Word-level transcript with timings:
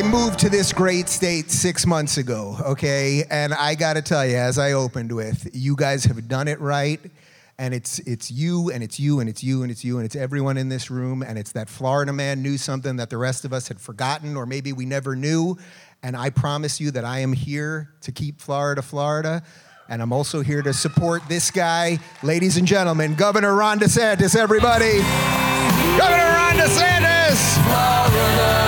I 0.00 0.02
moved 0.02 0.38
to 0.40 0.48
this 0.48 0.72
great 0.72 1.08
state 1.10 1.50
six 1.50 1.86
months 1.86 2.16
ago, 2.16 2.56
okay? 2.62 3.24
And 3.30 3.52
I 3.52 3.74
gotta 3.74 4.00
tell 4.00 4.26
you, 4.26 4.36
as 4.36 4.58
I 4.58 4.72
opened 4.72 5.12
with, 5.12 5.50
you 5.52 5.76
guys 5.76 6.04
have 6.04 6.26
done 6.26 6.48
it 6.48 6.58
right. 6.58 6.98
And 7.58 7.74
it's 7.74 7.98
it's 8.00 8.30
you 8.30 8.70
and 8.70 8.82
it's 8.82 8.98
you 8.98 9.20
and 9.20 9.28
it's 9.28 9.44
you 9.44 9.62
and 9.62 9.70
it's 9.70 9.84
you 9.84 9.98
and 9.98 10.06
it's 10.06 10.16
everyone 10.16 10.56
in 10.56 10.70
this 10.70 10.90
room. 10.90 11.22
And 11.22 11.38
it's 11.38 11.52
that 11.52 11.68
Florida 11.68 12.12
man 12.14 12.40
knew 12.40 12.56
something 12.56 12.96
that 12.96 13.10
the 13.10 13.18
rest 13.18 13.44
of 13.44 13.52
us 13.52 13.68
had 13.68 13.78
forgotten 13.78 14.36
or 14.36 14.46
maybe 14.46 14.72
we 14.72 14.86
never 14.86 15.14
knew. 15.14 15.58
And 16.02 16.16
I 16.16 16.30
promise 16.30 16.80
you 16.80 16.90
that 16.92 17.04
I 17.04 17.18
am 17.18 17.34
here 17.34 17.90
to 18.00 18.10
keep 18.10 18.40
Florida, 18.40 18.80
Florida. 18.80 19.42
And 19.90 20.00
I'm 20.00 20.12
also 20.12 20.40
here 20.40 20.62
to 20.62 20.72
support 20.72 21.20
this 21.28 21.50
guy, 21.50 21.98
ladies 22.22 22.56
and 22.56 22.64
gentlemen, 22.64 23.16
Governor 23.16 23.56
Ron 23.56 23.80
DeSantis, 23.80 24.36
everybody. 24.36 24.98
Governor 25.98 26.30
Ron 26.30 26.54
DeSantis! 26.54 27.56
Florida, 27.66 28.60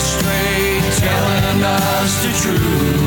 straight, 0.00 0.82
telling 0.98 1.62
us 1.62 2.22
the 2.24 2.32
truth. 2.42 3.03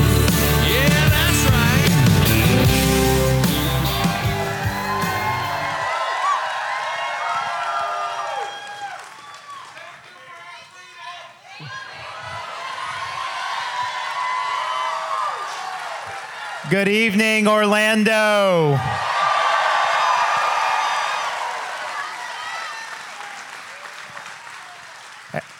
Good 16.77 16.89
evening, 16.89 17.47
Orlando. 17.47 18.77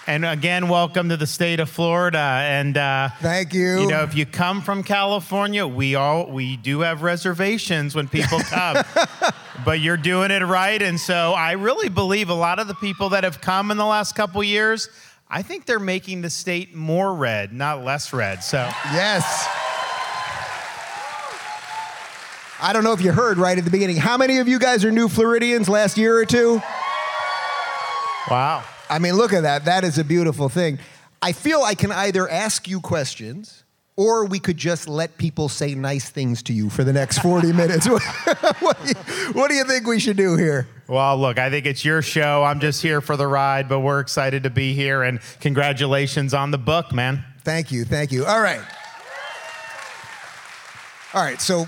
And 0.05 0.23
again, 0.23 0.69
welcome 0.69 1.09
to 1.09 1.17
the 1.17 1.25
state 1.25 1.59
of 1.59 1.71
Florida. 1.71 2.19
And 2.19 2.77
uh, 2.77 3.09
Thank 3.19 3.55
you. 3.55 3.79
You 3.79 3.87
know, 3.87 4.03
if 4.03 4.13
you 4.13 4.27
come 4.27 4.61
from 4.61 4.83
California, 4.83 5.65
we 5.65 5.95
all 5.95 6.29
we 6.29 6.55
do 6.55 6.81
have 6.81 7.01
reservations 7.01 7.95
when 7.95 8.07
people 8.07 8.39
come, 8.41 8.85
but 9.65 9.79
you're 9.79 9.97
doing 9.97 10.29
it 10.29 10.43
right. 10.43 10.79
And 10.79 10.99
so 10.99 11.33
I 11.33 11.53
really 11.53 11.89
believe 11.89 12.29
a 12.29 12.35
lot 12.35 12.59
of 12.59 12.67
the 12.67 12.75
people 12.75 13.09
that 13.09 13.23
have 13.23 13.41
come 13.41 13.71
in 13.71 13.77
the 13.77 13.87
last 13.87 14.15
couple 14.15 14.43
years, 14.43 14.87
I 15.27 15.41
think 15.41 15.65
they're 15.65 15.79
making 15.79 16.21
the 16.21 16.29
state 16.29 16.75
more 16.75 17.11
red, 17.15 17.53
not 17.53 17.83
less 17.83 18.13
red. 18.13 18.43
So 18.43 18.69
Yes. 18.93 19.65
I 22.59 22.73
don't 22.73 22.83
know 22.83 22.93
if 22.93 23.01
you 23.01 23.11
heard 23.11 23.37
right 23.37 23.57
at 23.57 23.65
the 23.65 23.71
beginning. 23.71 23.97
How 23.97 24.17
many 24.17 24.39
of 24.39 24.47
you 24.47 24.57
guys 24.57 24.83
are 24.83 24.91
new 24.91 25.07
Floridians 25.07 25.69
last 25.69 25.97
year 25.97 26.17
or 26.17 26.25
two? 26.25 26.61
wow. 28.31 28.63
I 28.89 28.99
mean, 28.99 29.13
look 29.13 29.31
at 29.33 29.43
that. 29.43 29.65
That 29.65 29.83
is 29.83 29.97
a 29.97 30.03
beautiful 30.03 30.49
thing. 30.49 30.79
I 31.21 31.33
feel 31.33 31.61
I 31.61 31.75
can 31.75 31.91
either 31.91 32.27
ask 32.27 32.67
you 32.67 32.79
questions 32.79 33.63
or 33.95 34.25
we 34.25 34.39
could 34.39 34.57
just 34.57 34.87
let 34.87 35.17
people 35.17 35.49
say 35.49 35.75
nice 35.75 36.09
things 36.09 36.41
to 36.43 36.53
you 36.53 36.69
for 36.69 36.83
the 36.83 36.93
next 36.93 37.19
40 37.19 37.51
minutes. 37.53 37.87
what, 38.59 38.77
do 38.83 38.87
you, 38.87 39.33
what 39.33 39.49
do 39.49 39.55
you 39.55 39.63
think 39.63 39.85
we 39.85 39.99
should 39.99 40.17
do 40.17 40.35
here? 40.35 40.67
Well, 40.87 41.17
look, 41.17 41.37
I 41.37 41.49
think 41.49 41.65
it's 41.65 41.83
your 41.83 42.01
show. 42.01 42.43
I'm 42.43 42.59
just 42.59 42.81
here 42.81 43.01
for 43.01 43.17
the 43.17 43.27
ride, 43.27 43.67
but 43.69 43.81
we're 43.81 43.99
excited 43.99 44.43
to 44.43 44.49
be 44.49 44.73
here 44.73 45.03
and 45.03 45.19
congratulations 45.41 46.33
on 46.33 46.51
the 46.51 46.57
book, 46.57 46.91
man. 46.93 47.23
Thank 47.43 47.71
you. 47.71 47.85
Thank 47.85 48.11
you. 48.11 48.25
All 48.25 48.41
right. 48.41 48.61
All 51.13 51.23
right. 51.23 51.41
So, 51.41 51.67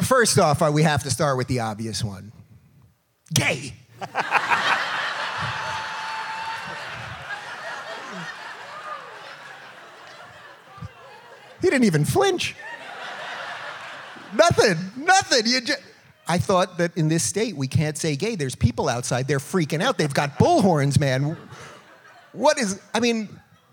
first 0.00 0.38
off, 0.38 0.62
uh, 0.62 0.70
we 0.72 0.82
have 0.82 1.02
to 1.02 1.10
start 1.10 1.36
with 1.36 1.48
the 1.48 1.60
obvious 1.60 2.02
one 2.02 2.32
gay. 3.32 3.74
he 11.60 11.70
didn't 11.70 11.84
even 11.84 12.04
flinch. 12.04 12.54
nothing. 14.34 14.76
Nothing. 14.96 15.46
You 15.46 15.60
just. 15.60 15.80
I 16.28 16.38
thought 16.38 16.78
that 16.78 16.96
in 16.96 17.08
this 17.08 17.24
state 17.24 17.56
we 17.56 17.66
can't 17.66 17.98
say 17.98 18.16
gay. 18.16 18.36
There's 18.36 18.54
people 18.54 18.88
outside. 18.88 19.26
They're 19.26 19.38
freaking 19.38 19.82
out. 19.82 19.98
They've 19.98 20.12
got 20.12 20.38
bullhorns, 20.38 20.98
man. 20.98 21.36
What 22.32 22.58
is? 22.58 22.80
I 22.94 23.00
mean, 23.00 23.28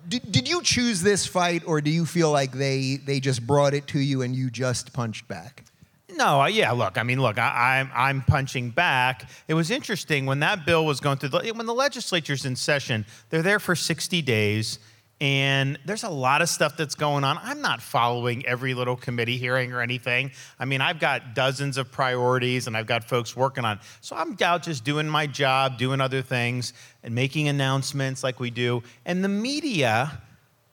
did, 0.08 0.32
did 0.32 0.48
you 0.48 0.62
choose 0.62 1.02
this 1.02 1.26
fight, 1.26 1.64
or 1.66 1.82
do 1.82 1.90
you 1.90 2.06
feel 2.06 2.32
like 2.32 2.52
they 2.52 2.98
they 2.98 3.20
just 3.20 3.46
brought 3.46 3.74
it 3.74 3.88
to 3.88 4.00
you 4.00 4.22
and 4.22 4.36
you 4.36 4.50
just 4.50 4.94
punched 4.94 5.28
back? 5.28 5.64
No, 6.16 6.46
yeah, 6.46 6.72
look, 6.72 6.98
I 6.98 7.04
mean, 7.04 7.22
look, 7.22 7.38
I, 7.38 7.80
I'm, 7.80 7.92
I'm 7.94 8.22
punching 8.22 8.72
back. 8.72 9.30
It 9.48 9.54
was 9.54 9.70
interesting 9.70 10.26
when 10.26 10.40
that 10.40 10.66
bill 10.66 10.86
was 10.86 11.00
going 11.00 11.18
through, 11.18 11.30
the, 11.30 11.52
when 11.52 11.66
the 11.66 11.74
legislature's 11.74 12.46
in 12.46 12.56
session, 12.56 13.06
they're 13.30 13.44
there 13.44 13.60
for 13.60 13.76
60 13.76 14.22
days, 14.24 14.80
and 15.22 15.78
there's 15.86 16.04
a 16.04 16.10
lot 16.10 16.42
of 16.42 16.50
stuff 16.50 16.78
that's 16.78 16.96
going 16.96 17.24
on. 17.24 17.38
I'm 17.44 17.62
not 17.62 17.82
following 17.82 18.46
every 18.46 18.74
little 18.74 18.96
committee 18.96 19.38
hearing 19.38 19.72
or 19.72 19.82
anything. 19.82 20.32
I 20.58 20.66
mean, 20.66 20.82
I've 20.82 21.00
got 21.00 21.36
dozens 21.36 21.78
of 21.78 21.92
priorities, 21.92 22.68
and 22.68 22.76
I've 22.76 22.88
got 22.88 23.04
folks 23.04 23.36
working 23.36 23.66
on 23.66 23.78
it. 23.78 23.84
So 24.02 24.16
I'm 24.16 24.36
out 24.42 24.64
just 24.64 24.84
doing 24.84 25.08
my 25.08 25.28
job, 25.28 25.78
doing 25.78 26.02
other 26.02 26.22
things, 26.22 26.74
and 27.04 27.14
making 27.14 27.50
announcements 27.50 28.24
like 28.24 28.40
we 28.40 28.50
do. 28.50 28.82
And 29.06 29.24
the 29.24 29.30
media, 29.30 30.22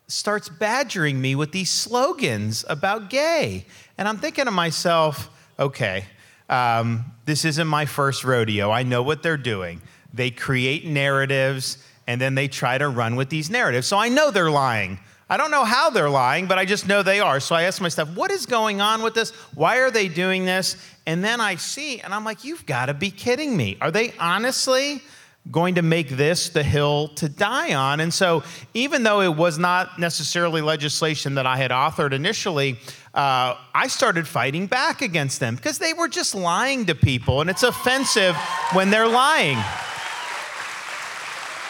starts 0.08 0.48
badgering 0.48 1.20
me 1.20 1.34
with 1.34 1.52
these 1.52 1.70
slogans 1.70 2.64
about 2.68 3.10
gay. 3.10 3.66
And 3.98 4.06
I'm 4.08 4.18
thinking 4.18 4.44
to 4.44 4.50
myself, 4.50 5.30
okay, 5.58 6.04
um, 6.48 7.04
this 7.24 7.44
isn't 7.44 7.66
my 7.66 7.86
first 7.86 8.24
rodeo. 8.24 8.70
I 8.70 8.82
know 8.82 9.02
what 9.02 9.22
they're 9.22 9.36
doing. 9.36 9.82
They 10.12 10.30
create 10.30 10.86
narratives 10.86 11.78
and 12.06 12.20
then 12.20 12.34
they 12.34 12.48
try 12.48 12.78
to 12.78 12.88
run 12.88 13.16
with 13.16 13.30
these 13.30 13.50
narratives. 13.50 13.86
So 13.86 13.96
I 13.96 14.08
know 14.08 14.30
they're 14.30 14.50
lying. 14.50 14.98
I 15.28 15.36
don't 15.36 15.50
know 15.50 15.64
how 15.64 15.90
they're 15.90 16.10
lying, 16.10 16.46
but 16.46 16.56
I 16.56 16.64
just 16.64 16.86
know 16.86 17.02
they 17.02 17.18
are. 17.18 17.40
So 17.40 17.56
I 17.56 17.62
ask 17.62 17.80
myself, 17.80 18.14
what 18.14 18.30
is 18.30 18.46
going 18.46 18.80
on 18.80 19.02
with 19.02 19.14
this? 19.14 19.30
Why 19.54 19.78
are 19.78 19.90
they 19.90 20.06
doing 20.06 20.44
this? 20.44 20.76
And 21.04 21.24
then 21.24 21.40
I 21.40 21.56
see, 21.56 21.98
and 21.98 22.14
I'm 22.14 22.24
like, 22.24 22.44
you've 22.44 22.64
got 22.64 22.86
to 22.86 22.94
be 22.94 23.10
kidding 23.10 23.56
me. 23.56 23.76
Are 23.80 23.90
they 23.90 24.12
honestly 24.20 25.02
going 25.50 25.76
to 25.76 25.82
make 25.82 26.08
this 26.08 26.48
the 26.48 26.62
hill 26.62 27.08
to 27.16 27.28
die 27.28 27.74
on? 27.74 28.00
And 28.00 28.12
so, 28.12 28.42
even 28.74 29.02
though 29.02 29.20
it 29.20 29.34
was 29.34 29.58
not 29.58 29.98
necessarily 29.98 30.60
legislation 30.60 31.34
that 31.36 31.46
I 31.46 31.56
had 31.56 31.70
authored 31.70 32.12
initially, 32.12 32.78
uh, 33.14 33.56
I 33.74 33.86
started 33.86 34.28
fighting 34.28 34.66
back 34.66 35.02
against 35.02 35.40
them 35.40 35.56
because 35.56 35.78
they 35.78 35.92
were 35.92 36.08
just 36.08 36.34
lying 36.34 36.86
to 36.86 36.94
people, 36.94 37.40
and 37.40 37.48
it's 37.48 37.62
offensive 37.62 38.36
when 38.72 38.90
they're 38.90 39.08
lying. 39.08 39.58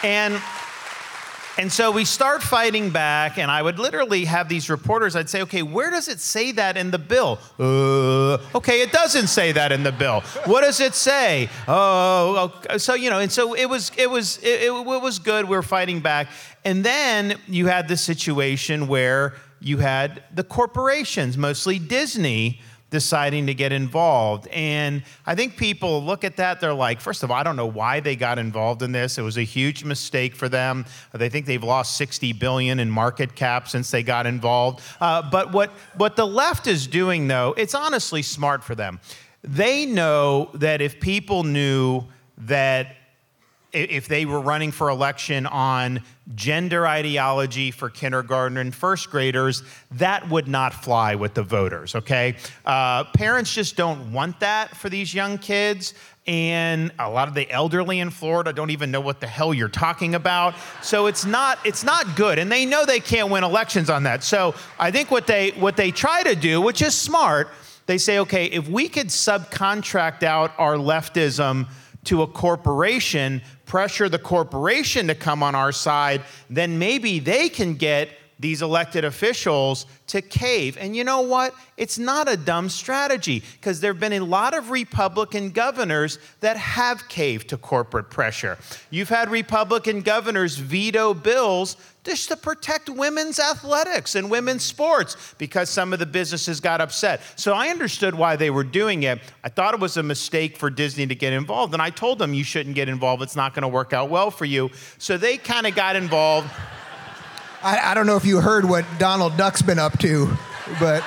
And 0.03 0.41
and 1.57 1.71
so 1.71 1.91
we 1.91 2.05
start 2.05 2.43
fighting 2.43 2.91
back, 2.91 3.37
and 3.37 3.49
I 3.49 3.61
would 3.61 3.79
literally 3.79 4.25
have 4.25 4.47
these 4.47 4.69
reporters. 4.69 5.15
I'd 5.15 5.29
say, 5.29 5.41
"Okay, 5.41 5.63
where 5.63 5.89
does 5.89 6.07
it 6.07 6.19
say 6.19 6.51
that 6.53 6.77
in 6.77 6.91
the 6.91 6.99
bill?" 6.99 7.39
Uh, 7.59 8.37
okay, 8.55 8.81
it 8.81 8.91
doesn't 8.91 9.27
say 9.27 9.51
that 9.51 9.71
in 9.71 9.83
the 9.83 9.91
bill. 9.91 10.21
What 10.45 10.61
does 10.61 10.79
it 10.79 10.93
say? 10.93 11.49
Oh, 11.67 12.51
okay. 12.65 12.77
so 12.77 12.93
you 12.93 13.09
know, 13.09 13.19
and 13.19 13.31
so 13.31 13.53
it 13.53 13.65
was, 13.65 13.91
it 13.97 14.09
was, 14.09 14.37
it, 14.43 14.63
it 14.63 14.71
was 14.71 15.19
good. 15.19 15.45
We 15.45 15.55
were 15.55 15.63
fighting 15.63 15.99
back, 15.99 16.27
and 16.63 16.83
then 16.83 17.39
you 17.47 17.67
had 17.67 17.87
the 17.87 17.97
situation 17.97 18.87
where 18.87 19.33
you 19.59 19.77
had 19.77 20.23
the 20.33 20.43
corporations, 20.43 21.37
mostly 21.37 21.79
Disney, 21.79 22.61
deciding 22.89 23.47
to 23.47 23.53
get 23.53 23.71
involved. 23.71 24.47
And 24.47 25.03
I 25.25 25.35
think 25.35 25.57
people 25.57 26.03
look 26.03 26.23
at 26.23 26.37
that, 26.37 26.61
they're 26.61 26.73
like, 26.73 27.01
first 27.01 27.23
of 27.23 27.31
all, 27.31 27.37
I 27.37 27.43
don't 27.43 27.55
know 27.55 27.65
why 27.65 27.99
they 27.99 28.15
got 28.15 28.39
involved 28.39 28.81
in 28.81 28.91
this. 28.91 29.17
It 29.17 29.23
was 29.23 29.37
a 29.37 29.43
huge 29.43 29.83
mistake 29.83 30.35
for 30.35 30.47
them. 30.49 30.85
They 31.13 31.29
think 31.29 31.45
they've 31.45 31.63
lost 31.63 31.97
60 31.97 32.33
billion 32.33 32.79
in 32.79 32.89
market 32.89 33.35
cap 33.35 33.67
since 33.67 33.91
they 33.91 34.03
got 34.03 34.25
involved. 34.25 34.81
Uh, 35.01 35.29
but 35.29 35.51
what, 35.51 35.71
what 35.95 36.15
the 36.15 36.27
left 36.27 36.67
is 36.67 36.87
doing, 36.87 37.27
though, 37.27 37.53
it's 37.57 37.75
honestly 37.75 38.21
smart 38.21 38.63
for 38.63 38.75
them. 38.75 38.99
they 39.43 39.85
know 39.85 40.49
that 40.53 40.81
if 40.81 40.99
people 40.99 41.43
knew 41.43 42.03
that 42.37 42.96
if 43.83 44.07
they 44.07 44.25
were 44.25 44.41
running 44.41 44.71
for 44.71 44.89
election 44.89 45.45
on 45.45 46.01
gender 46.35 46.87
ideology 46.87 47.71
for 47.71 47.89
kindergarten 47.89 48.57
and 48.57 48.73
first 48.73 49.09
graders, 49.09 49.63
that 49.91 50.27
would 50.29 50.47
not 50.47 50.73
fly 50.73 51.15
with 51.15 51.33
the 51.33 51.43
voters, 51.43 51.95
okay? 51.95 52.35
Uh, 52.65 53.03
parents 53.05 53.53
just 53.53 53.75
don't 53.75 54.11
want 54.11 54.39
that 54.39 54.75
for 54.75 54.89
these 54.89 55.13
young 55.13 55.37
kids. 55.37 55.93
And 56.27 56.91
a 56.99 57.09
lot 57.09 57.29
of 57.29 57.33
the 57.33 57.49
elderly 57.49 57.99
in 57.99 58.09
Florida 58.09 58.51
don't 58.51 58.71
even 58.71 58.91
know 58.91 58.99
what 58.99 59.21
the 59.21 59.27
hell 59.27 59.53
you're 59.53 59.69
talking 59.69 60.13
about. 60.13 60.55
So 60.81 61.05
it's 61.07 61.23
not 61.23 61.57
it's 61.63 61.85
not 61.85 62.17
good, 62.17 62.37
and 62.37 62.51
they 62.51 62.65
know 62.65 62.85
they 62.85 62.99
can't 62.99 63.31
win 63.31 63.45
elections 63.45 63.89
on 63.89 64.03
that. 64.03 64.25
So 64.25 64.53
I 64.77 64.91
think 64.91 65.09
what 65.09 65.25
they 65.25 65.51
what 65.51 65.77
they 65.77 65.89
try 65.89 66.23
to 66.23 66.35
do, 66.35 66.59
which 66.59 66.81
is 66.81 66.93
smart, 66.93 67.47
they 67.85 67.97
say, 67.97 68.19
okay, 68.19 68.47
if 68.47 68.67
we 68.67 68.89
could 68.89 69.07
subcontract 69.07 70.21
out 70.21 70.51
our 70.57 70.75
leftism 70.75 71.67
to 72.07 72.21
a 72.21 72.27
corporation, 72.27 73.41
pressure 73.65 74.09
the 74.09 74.19
corporation 74.19 75.07
to 75.07 75.15
come 75.15 75.43
on 75.43 75.55
our 75.55 75.71
side, 75.71 76.23
then 76.49 76.79
maybe 76.79 77.19
they 77.19 77.49
can 77.49 77.75
get 77.75 78.09
these 78.39 78.61
elected 78.61 79.03
officials 79.03 79.85
to 80.07 80.21
cave. 80.21 80.77
And 80.79 80.95
you 80.95 81.03
know 81.03 81.21
what? 81.21 81.53
It's 81.75 81.97
not 81.97 82.29
a 82.29 82.37
dumb 82.37 82.69
strategy 82.69 83.43
because 83.55 83.79
there 83.79 83.91
have 83.91 83.99
been 83.99 84.13
a 84.13 84.19
lot 84.19 84.53
of 84.53 84.69
Republican 84.69 85.49
governors 85.49 86.19
that 86.41 86.55
have 86.55 87.07
caved 87.09 87.49
to 87.49 87.57
corporate 87.57 88.09
pressure. 88.09 88.57
You've 88.89 89.09
had 89.09 89.29
Republican 89.29 90.01
governors 90.01 90.57
veto 90.57 91.13
bills 91.13 91.77
just 92.07 92.29
to 92.29 92.37
protect 92.37 92.89
women's 92.89 93.39
athletics 93.39 94.15
and 94.15 94.31
women's 94.31 94.63
sports 94.63 95.35
because 95.37 95.69
some 95.69 95.91
of 95.91 95.99
the 95.99 96.05
businesses 96.05 96.59
got 96.59 96.79
upset. 96.79 97.21
So 97.35 97.53
I 97.53 97.67
understood 97.67 98.15
why 98.15 98.37
they 98.37 98.49
were 98.49 98.63
doing 98.63 99.03
it. 99.03 99.19
I 99.43 99.49
thought 99.49 99.73
it 99.73 99.79
was 99.79 99.97
a 99.97 100.03
mistake 100.03 100.57
for 100.57 100.69
Disney 100.69 101.05
to 101.05 101.15
get 101.15 101.33
involved. 101.33 101.73
And 101.73 101.81
I 101.81 101.89
told 101.89 102.19
them, 102.19 102.33
you 102.33 102.43
shouldn't 102.43 102.75
get 102.75 102.87
involved. 102.87 103.21
It's 103.21 103.35
not 103.35 103.53
going 103.53 103.63
to 103.63 103.67
work 103.67 103.91
out 103.93 104.09
well 104.09 104.31
for 104.31 104.45
you. 104.45 104.71
So 104.97 105.17
they 105.17 105.37
kind 105.37 105.67
of 105.67 105.75
got 105.75 105.95
involved. 105.95 106.49
I, 107.61 107.91
I 107.91 107.93
don't 107.93 108.07
know 108.07 108.15
if 108.15 108.25
you 108.25 108.39
heard 108.39 108.65
what 108.65 108.85
Donald 108.97 109.35
Duck's 109.35 109.61
been 109.61 109.79
up 109.79 109.99
to, 109.99 110.29
but. 110.79 111.03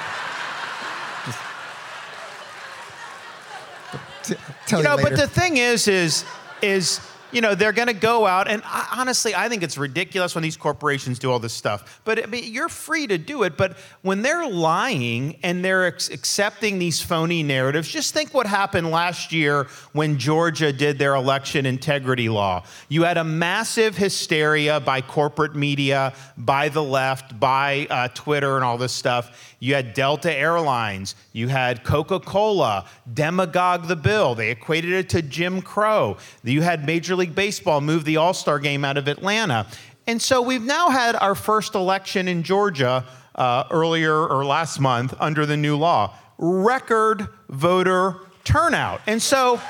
T- 4.23 4.35
you 4.69 4.79
you, 4.79 4.85
know, 4.85 4.97
later. 4.97 5.11
but 5.11 5.19
the 5.19 5.27
thing 5.27 5.57
is, 5.57 5.89
is, 5.89 6.25
is, 6.63 7.01
you 7.33 7.41
know, 7.41 7.55
they're 7.55 7.73
going 7.73 7.89
to 7.89 7.95
go 7.95 8.27
out, 8.27 8.49
and 8.49 8.63
I, 8.65 8.97
honestly, 8.97 9.35
I 9.35 9.49
think 9.49 9.63
it's 9.63 9.79
ridiculous 9.79 10.35
when 10.35 10.43
these 10.43 10.57
corporations 10.57 11.19
do 11.19 11.31
all 11.31 11.39
this 11.39 11.53
stuff. 11.53 12.01
But 12.05 12.23
I 12.23 12.27
mean, 12.27 12.53
you're 12.53 12.69
free 12.69 13.07
to 13.07 13.19
do 13.19 13.43
it. 13.43 13.57
But 13.57 13.77
when 14.03 14.23
they're 14.23 14.49
lying 14.49 15.39
and 15.43 15.65
they're 15.65 15.87
ex- 15.87 16.11
accepting 16.11 16.79
these 16.79 17.01
phony 17.01 17.43
narratives, 17.43 17.89
just 17.89 18.15
think 18.15 18.35
what 18.35 18.47
happened 18.47 18.91
last 18.91 19.33
year 19.33 19.69
when 19.93 20.19
Georgia 20.19 20.73
did 20.73 20.99
their 20.99 21.15
election 21.15 21.67
integrity 21.67 22.29
law. 22.29 22.65
You 22.89 23.05
had 23.05 23.17
a 23.17 23.25
massive 23.25 23.97
hysteria 23.97 24.81
by 24.81 25.01
corporate 25.01 25.55
media, 25.55 26.15
by 26.37 26.69
the 26.69 26.83
left, 26.83 27.39
by 27.39 27.87
uh, 27.91 28.09
Twitter, 28.09 28.57
and 28.57 28.65
all 28.65 28.79
this 28.79 28.93
stuff. 28.93 29.57
You 29.61 29.75
had 29.75 29.93
Delta 29.93 30.33
Airlines, 30.33 31.15
you 31.33 31.49
had 31.49 31.85
Coca 31.85 32.19
Cola, 32.19 32.87
demagogue 33.13 33.89
the 33.89 33.97
bill. 33.97 34.35
They 34.35 34.51
equated 34.51 34.93
it 34.93 35.11
to 35.11 35.21
Jim 35.21 35.61
Crow. 35.61 36.17
You 36.43 36.63
had 36.63 36.87
Major 36.87 37.15
League 37.21 37.35
Baseball 37.35 37.81
moved 37.81 38.07
the 38.07 38.17
All 38.17 38.35
Star 38.35 38.59
game 38.59 38.85
out 38.85 38.97
of 38.97 39.07
Atlanta. 39.07 39.67
And 40.07 40.21
so 40.21 40.43
we've 40.43 40.63
now 40.63 40.91
had 40.91 41.15
our 41.15 41.35
first 41.35 41.75
election 41.75 42.27
in 42.27 42.43
Georgia 42.43 43.05
uh, 43.35 43.65
earlier 43.71 44.27
or 44.27 44.45
last 44.45 44.81
month 44.81 45.15
under 45.21 45.47
the 45.47 45.57
new 45.57 45.77
law. 45.77 46.17
Record 46.39 47.29
voter 47.49 48.17
turnout. 48.45 49.01
And 49.07 49.23
so 49.23 49.61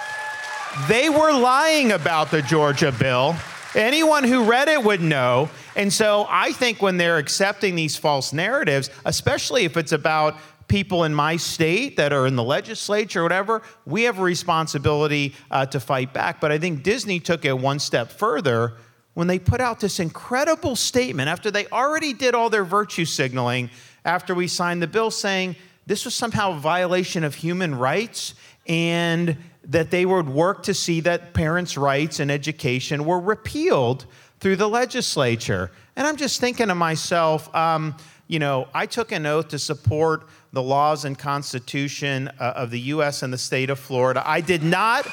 they 0.89 1.11
were 1.11 1.33
lying 1.33 1.93
about 1.93 2.31
the 2.31 2.43
Georgia 2.43 2.93
bill. 2.93 3.35
Anyone 3.75 4.25
who 4.25 4.45
read 4.45 4.69
it 4.69 4.83
would 4.83 5.01
know. 5.01 5.51
And 5.77 5.93
so 5.93 6.27
I 6.29 6.53
think 6.53 6.81
when 6.81 6.97
they're 6.97 7.19
accepting 7.19 7.75
these 7.75 7.97
false 7.97 8.33
narratives, 8.33 8.91
especially 9.05 9.65
if 9.65 9.77
it's 9.77 9.93
about 9.93 10.37
people 10.71 11.03
in 11.03 11.13
my 11.13 11.37
state 11.37 11.97
that 11.97 12.13
are 12.13 12.27
in 12.27 12.37
the 12.37 12.45
legislature 12.45 13.21
or 13.21 13.23
whatever, 13.25 13.61
we 13.85 14.05
have 14.05 14.21
a 14.21 14.23
responsibility 14.23 15.35
uh, 15.51 15.67
to 15.67 15.81
fight 15.81 16.15
back. 16.15 16.41
But 16.41 16.53
I 16.53 16.59
think 16.59 16.85
Disney 16.85 17.19
took 17.19 17.45
it 17.45 17.59
one 17.59 17.81
step 17.81 18.11
further 18.11 18.75
when 19.15 19.27
they 19.27 19.41
put 19.41 19.61
out 19.61 19.81
this 19.81 19.99
incredible 19.99 20.77
statement 20.77 21.29
after 21.29 21.51
they 21.51 21.67
already 21.67 22.13
did 22.13 22.37
all 22.37 22.49
their 22.49 22.65
virtue 22.65 23.05
signaling 23.05 23.69
after 24.05 24.33
we 24.33 24.47
signed 24.47 24.81
the 24.81 24.87
bill 24.87 25.11
saying 25.11 25.57
this 25.87 26.05
was 26.05 26.15
somehow 26.15 26.53
a 26.53 26.59
violation 26.59 27.25
of 27.25 27.35
human 27.35 27.75
rights 27.75 28.35
and 28.69 29.37
that 29.65 29.91
they 29.91 30.07
would 30.07 30.29
work 30.29 30.63
to 30.63 30.73
see 30.73 31.01
that 31.01 31.35
parents' 31.35 31.77
rights 31.77 32.21
and 32.21 32.31
education 32.31 33.05
were 33.05 33.19
repealed 33.19 34.07
through 34.39 34.57
the 34.57 34.69
legislature. 34.69 35.73
And 35.97 36.07
I'm 36.07 36.17
just 36.17 36.41
thinking 36.41 36.69
to 36.69 36.75
myself, 36.77 37.53
um, 37.55 37.97
you 38.31 38.39
know, 38.39 38.69
I 38.73 38.87
took 38.87 39.11
an 39.11 39.27
oath 39.27 39.49
to 39.49 39.59
support 39.59 40.29
the 40.53 40.63
laws 40.63 41.05
and 41.05 41.19
Constitution 41.19 42.29
uh, 42.39 42.53
of 42.57 42.71
the 42.71 42.81
U.S. 42.81 43.23
and 43.23 43.33
the 43.33 43.39
state 43.39 43.71
of 43.71 43.79
Florida. 43.79 44.23
I 44.27 44.41
did 44.41 44.63
not 44.63 45.07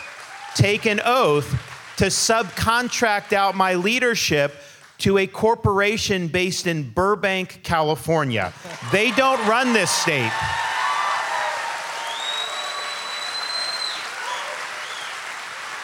take 0.56 0.86
an 0.86 1.00
oath 1.06 1.48
to 1.98 2.06
subcontract 2.06 3.34
out 3.34 3.56
my 3.56 3.76
leadership 3.76 4.56
to 5.00 5.20
a 5.20 5.28
corporation 5.28 6.28
based 6.28 6.66
in 6.66 6.90
Burbank, 6.90 7.62
California. 7.64 8.52
They 8.92 9.12
don't 9.12 9.40
run 9.48 9.74
this 9.74 9.92
state. 9.92 10.32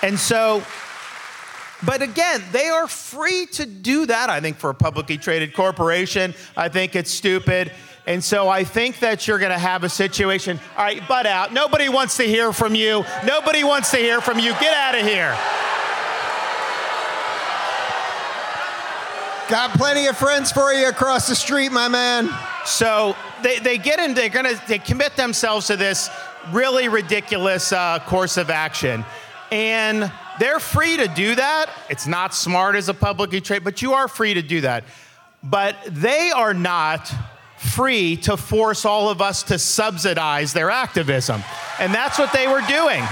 And 0.02 0.20
so, 0.20 0.64
but 1.86 2.02
again, 2.02 2.44
they 2.52 2.68
are 2.68 2.88
free 2.88 3.46
to 3.54 3.66
do 3.66 4.06
that. 4.08 4.30
I 4.30 4.42
think 4.42 4.58
for 4.58 4.72
a 4.72 4.76
publicly 4.76 5.18
traded 5.18 5.54
corporation, 5.54 6.34
I 6.58 6.70
think 6.70 6.96
it's 6.96 7.12
stupid. 7.12 7.72
And 8.06 8.22
so 8.22 8.50
I 8.50 8.66
think 8.66 9.00
that 9.00 9.28
you're 9.28 9.40
going 9.40 9.52
to 9.52 9.58
have 9.58 9.84
a 9.84 9.90
situation. 9.90 10.60
All 10.78 10.84
right, 10.84 11.08
butt 11.08 11.26
out. 11.26 11.54
Nobody 11.54 11.88
wants 11.88 12.18
to 12.18 12.24
hear 12.24 12.52
from 12.52 12.76
you. 12.76 13.06
Nobody 13.26 13.64
wants 13.64 13.92
to 13.92 13.98
hear 13.98 14.20
from 14.20 14.40
you. 14.40 14.52
Get 14.60 14.74
out 14.74 14.96
of 14.96 15.06
here. 15.06 15.38
Got 19.50 19.72
plenty 19.78 20.08
of 20.08 20.18
friends 20.18 20.52
for 20.52 20.74
you 20.74 20.90
across 20.90 21.28
the 21.28 21.36
street, 21.36 21.72
my 21.72 21.88
man. 21.88 22.30
So 22.66 23.16
they, 23.42 23.60
they 23.60 23.78
get 23.78 24.00
in, 24.00 24.14
they're 24.14 24.30
going 24.30 24.46
to 24.46 24.62
they 24.68 24.80
commit 24.80 25.16
themselves 25.16 25.68
to 25.68 25.78
this 25.78 26.10
really 26.52 26.88
ridiculous 26.88 27.72
uh, 27.72 28.00
course 28.00 28.38
of 28.38 28.50
action. 28.50 29.06
And 29.52 30.12
they're 30.40 30.60
free 30.60 30.98
to 30.98 31.08
do 31.08 31.36
that. 31.36 31.70
It's 31.90 32.08
not 32.08 32.34
smart 32.34 32.76
as 32.76 32.90
a 32.90 32.94
publicly 32.94 33.42
traded, 33.42 33.64
but 33.64 33.82
you 33.82 33.94
are 33.94 34.08
free 34.08 34.34
to 34.34 34.42
do 34.42 34.62
that. 34.62 34.84
But 35.44 35.76
they 35.88 36.32
are 36.32 36.54
not 36.54 37.14
free 37.64 38.18
to 38.18 38.38
force 38.38 38.86
all 38.86 39.10
of 39.10 39.22
us 39.22 39.44
to 39.44 39.58
subsidize 39.58 40.54
their 40.54 40.70
activism. 40.70 41.42
And 41.80 41.94
that's 41.94 42.20
what 42.20 42.34
they 42.34 42.48
were 42.48 42.62
doing. 42.62 43.04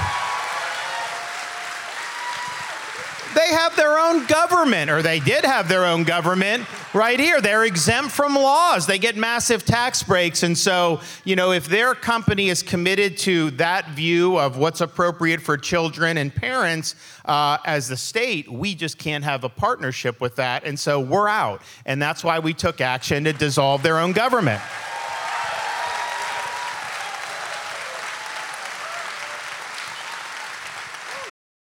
They 3.34 3.48
have 3.56 3.76
their 3.78 3.98
own 3.98 4.26
government, 4.26 4.92
or 4.92 5.02
they 5.02 5.20
did 5.20 5.46
have 5.46 5.70
their 5.70 5.86
own 5.86 6.04
government 6.04 6.66
right 6.94 7.20
here. 7.20 7.42
They're 7.42 7.64
exempt 7.64 8.12
from 8.12 8.36
laws. 8.36 8.88
They 8.88 9.00
get 9.00 9.16
massive 9.16 9.66
tax 9.66 10.04
breaks. 10.04 10.44
And 10.44 10.58
so, 10.58 11.02
you 11.24 11.36
know, 11.36 11.52
if 11.52 11.68
their 11.68 11.94
company 11.96 12.50
is 12.50 12.64
committed 12.64 13.18
to 13.20 13.52
that 13.52 13.90
view 13.92 14.38
of 14.38 14.58
what's 14.58 14.82
appropriate 14.82 15.42
for 15.42 15.58
children 15.58 16.18
and 16.18 16.34
parents 16.34 16.96
uh, 17.26 17.58
as 17.66 17.88
the 17.88 17.98
state, 17.98 18.52
we 18.52 18.76
just 18.76 18.98
can't 18.98 19.24
have 19.24 19.44
a 19.44 19.50
partnership 19.50 20.20
with 20.20 20.36
that. 20.38 20.64
And 20.66 20.80
so 20.80 21.00
we're 21.00 21.28
out. 21.28 21.62
And 21.86 22.02
that's 22.02 22.24
why 22.24 22.40
we 22.40 22.54
took 22.54 22.82
action 22.82 23.24
to 23.26 23.34
dissolve 23.34 23.84
their 23.84 23.98
own 23.98 24.12
government. 24.12 24.62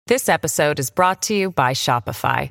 This 0.06 0.28
episode 0.28 0.78
is 0.78 0.90
brought 0.90 1.22
to 1.22 1.34
you 1.34 1.50
by 1.50 1.72
Shopify. 1.72 2.50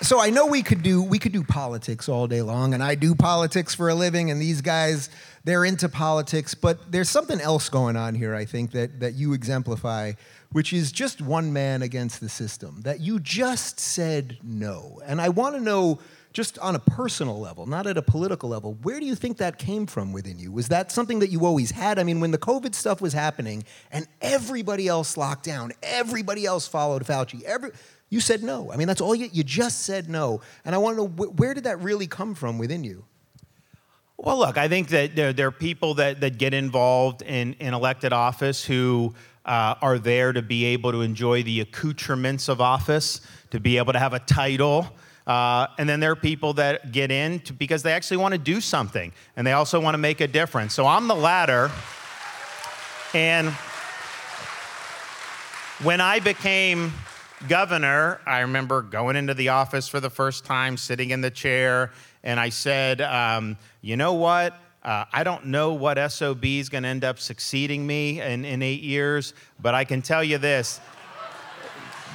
so 0.00 0.20
I 0.20 0.30
know 0.30 0.46
we 0.46 0.62
could 0.62 0.82
do 0.82 1.02
we 1.02 1.18
could 1.18 1.32
do 1.32 1.42
politics 1.42 2.08
all 2.08 2.26
day 2.26 2.42
long, 2.42 2.74
and 2.74 2.82
I 2.82 2.94
do 2.94 3.14
politics 3.14 3.74
for 3.74 3.88
a 3.88 3.94
living, 3.94 4.30
and 4.30 4.40
these 4.40 4.60
guys 4.60 5.10
they're 5.44 5.64
into 5.64 5.88
politics, 5.90 6.54
but 6.54 6.90
there's 6.90 7.10
something 7.10 7.40
else 7.40 7.68
going 7.68 7.96
on 7.96 8.14
here. 8.14 8.34
I 8.34 8.44
think 8.44 8.72
that 8.72 9.00
that 9.00 9.14
you 9.14 9.32
exemplify 9.32 10.12
which 10.54 10.72
is 10.72 10.92
just 10.92 11.20
one 11.20 11.52
man 11.52 11.82
against 11.82 12.20
the 12.20 12.28
system, 12.28 12.80
that 12.82 13.00
you 13.00 13.18
just 13.18 13.80
said 13.80 14.38
no. 14.44 15.00
And 15.04 15.20
I 15.20 15.28
want 15.28 15.56
to 15.56 15.60
know, 15.60 15.98
just 16.32 16.60
on 16.60 16.76
a 16.76 16.78
personal 16.78 17.40
level, 17.40 17.66
not 17.66 17.88
at 17.88 17.98
a 17.98 18.02
political 18.02 18.50
level, 18.50 18.74
where 18.84 19.00
do 19.00 19.04
you 19.04 19.16
think 19.16 19.38
that 19.38 19.58
came 19.58 19.84
from 19.84 20.12
within 20.12 20.38
you? 20.38 20.52
Was 20.52 20.68
that 20.68 20.92
something 20.92 21.18
that 21.18 21.30
you 21.30 21.44
always 21.44 21.72
had? 21.72 21.98
I 21.98 22.04
mean, 22.04 22.20
when 22.20 22.30
the 22.30 22.38
COVID 22.38 22.72
stuff 22.76 23.00
was 23.00 23.12
happening 23.12 23.64
and 23.90 24.06
everybody 24.20 24.86
else 24.86 25.16
locked 25.16 25.44
down, 25.44 25.72
everybody 25.82 26.46
else 26.46 26.68
followed 26.68 27.04
Fauci, 27.04 27.42
every, 27.42 27.72
you 28.14 28.20
said 28.20 28.44
no. 28.44 28.70
I 28.70 28.76
mean, 28.76 28.86
that's 28.86 29.00
all 29.00 29.12
you, 29.12 29.28
you 29.32 29.42
just 29.42 29.82
said 29.82 30.08
no. 30.08 30.40
And 30.64 30.72
I 30.72 30.78
want 30.78 30.96
to 30.96 31.02
know, 31.02 31.08
wh- 31.08 31.36
where 31.36 31.52
did 31.52 31.64
that 31.64 31.80
really 31.80 32.06
come 32.06 32.36
from 32.36 32.58
within 32.58 32.84
you? 32.84 33.04
Well, 34.16 34.38
look, 34.38 34.56
I 34.56 34.68
think 34.68 34.86
that 34.90 35.16
there, 35.16 35.32
there 35.32 35.48
are 35.48 35.50
people 35.50 35.94
that, 35.94 36.20
that 36.20 36.38
get 36.38 36.54
involved 36.54 37.22
in, 37.22 37.54
in 37.54 37.74
elected 37.74 38.12
office 38.12 38.64
who 38.64 39.12
uh, 39.44 39.74
are 39.82 39.98
there 39.98 40.32
to 40.32 40.42
be 40.42 40.64
able 40.66 40.92
to 40.92 41.00
enjoy 41.00 41.42
the 41.42 41.60
accoutrements 41.60 42.48
of 42.48 42.60
office, 42.60 43.20
to 43.50 43.58
be 43.58 43.78
able 43.78 43.92
to 43.92 43.98
have 43.98 44.14
a 44.14 44.20
title. 44.20 44.86
Uh, 45.26 45.66
and 45.76 45.88
then 45.88 45.98
there 45.98 46.12
are 46.12 46.16
people 46.16 46.52
that 46.52 46.92
get 46.92 47.10
in 47.10 47.40
to, 47.40 47.52
because 47.52 47.82
they 47.82 47.92
actually 47.92 48.18
want 48.18 48.30
to 48.30 48.38
do 48.38 48.60
something 48.60 49.12
and 49.36 49.44
they 49.44 49.52
also 49.54 49.80
want 49.80 49.94
to 49.94 49.98
make 49.98 50.20
a 50.20 50.28
difference. 50.28 50.72
So 50.72 50.86
I'm 50.86 51.08
the 51.08 51.16
latter. 51.16 51.68
And 53.12 53.48
when 55.82 56.00
I 56.00 56.20
became 56.20 56.92
governor, 57.48 58.20
I 58.26 58.40
remember 58.40 58.82
going 58.82 59.16
into 59.16 59.34
the 59.34 59.50
office 59.50 59.88
for 59.88 60.00
the 60.00 60.10
first 60.10 60.44
time, 60.44 60.76
sitting 60.76 61.10
in 61.10 61.20
the 61.20 61.30
chair, 61.30 61.92
and 62.22 62.40
I 62.40 62.48
said, 62.48 63.00
um, 63.00 63.56
you 63.82 63.96
know 63.96 64.14
what? 64.14 64.58
Uh, 64.82 65.04
I 65.12 65.24
don't 65.24 65.46
know 65.46 65.72
what 65.72 65.98
SOB 66.10 66.44
is 66.44 66.68
going 66.68 66.82
to 66.82 66.88
end 66.88 67.04
up 67.04 67.18
succeeding 67.18 67.86
me 67.86 68.20
in, 68.20 68.44
in 68.44 68.62
eight 68.62 68.82
years, 68.82 69.32
but 69.60 69.74
I 69.74 69.84
can 69.84 70.02
tell 70.02 70.22
you 70.22 70.38
this 70.38 70.80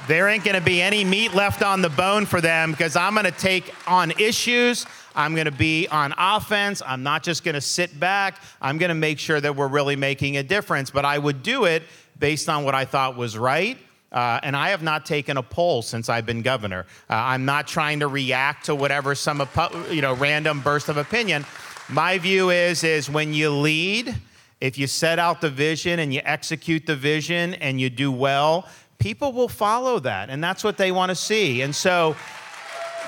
there 0.06 0.28
ain't 0.28 0.44
going 0.44 0.56
to 0.56 0.64
be 0.64 0.82
any 0.82 1.04
meat 1.04 1.34
left 1.34 1.62
on 1.62 1.82
the 1.82 1.88
bone 1.88 2.26
for 2.26 2.40
them 2.40 2.72
because 2.72 2.96
I'm 2.96 3.14
going 3.14 3.26
to 3.26 3.30
take 3.30 3.72
on 3.86 4.10
issues. 4.12 4.84
I'm 5.14 5.34
going 5.34 5.44
to 5.44 5.52
be 5.52 5.86
on 5.88 6.14
offense. 6.18 6.82
I'm 6.84 7.04
not 7.04 7.22
just 7.22 7.44
going 7.44 7.54
to 7.54 7.60
sit 7.60 7.98
back. 8.00 8.40
I'm 8.60 8.78
going 8.78 8.88
to 8.88 8.94
make 8.94 9.18
sure 9.18 9.40
that 9.40 9.54
we're 9.54 9.68
really 9.68 9.96
making 9.96 10.36
a 10.36 10.42
difference. 10.42 10.90
But 10.90 11.04
I 11.04 11.18
would 11.18 11.44
do 11.44 11.64
it 11.64 11.84
based 12.18 12.48
on 12.48 12.64
what 12.64 12.74
I 12.74 12.86
thought 12.86 13.16
was 13.16 13.38
right. 13.38 13.78
Uh, 14.12 14.40
and 14.42 14.56
I 14.56 14.70
have 14.70 14.82
not 14.82 15.06
taken 15.06 15.36
a 15.36 15.42
poll 15.42 15.82
since 15.82 16.08
I've 16.08 16.26
been 16.26 16.42
governor. 16.42 16.86
Uh, 17.08 17.14
I'm 17.14 17.44
not 17.44 17.68
trying 17.68 18.00
to 18.00 18.08
react 18.08 18.66
to 18.66 18.74
whatever 18.74 19.14
some 19.14 19.46
you 19.90 20.02
know 20.02 20.14
random 20.14 20.60
burst 20.60 20.88
of 20.88 20.96
opinion. 20.96 21.46
My 21.88 22.18
view 22.18 22.50
is 22.50 22.82
is 22.84 23.08
when 23.08 23.32
you 23.32 23.50
lead, 23.50 24.14
if 24.60 24.78
you 24.78 24.86
set 24.86 25.18
out 25.18 25.40
the 25.40 25.50
vision 25.50 26.00
and 26.00 26.12
you 26.12 26.20
execute 26.24 26.86
the 26.86 26.96
vision 26.96 27.54
and 27.54 27.80
you 27.80 27.88
do 27.88 28.10
well, 28.10 28.68
people 28.98 29.32
will 29.32 29.48
follow 29.48 30.00
that, 30.00 30.28
and 30.28 30.42
that's 30.42 30.64
what 30.64 30.76
they 30.76 30.90
want 30.90 31.10
to 31.10 31.16
see. 31.16 31.62
And 31.62 31.74
so 31.74 32.16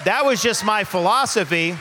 that 0.05 0.25
was 0.25 0.43
just 0.43 0.65
my 0.65 0.85
philosophy. 0.85 1.77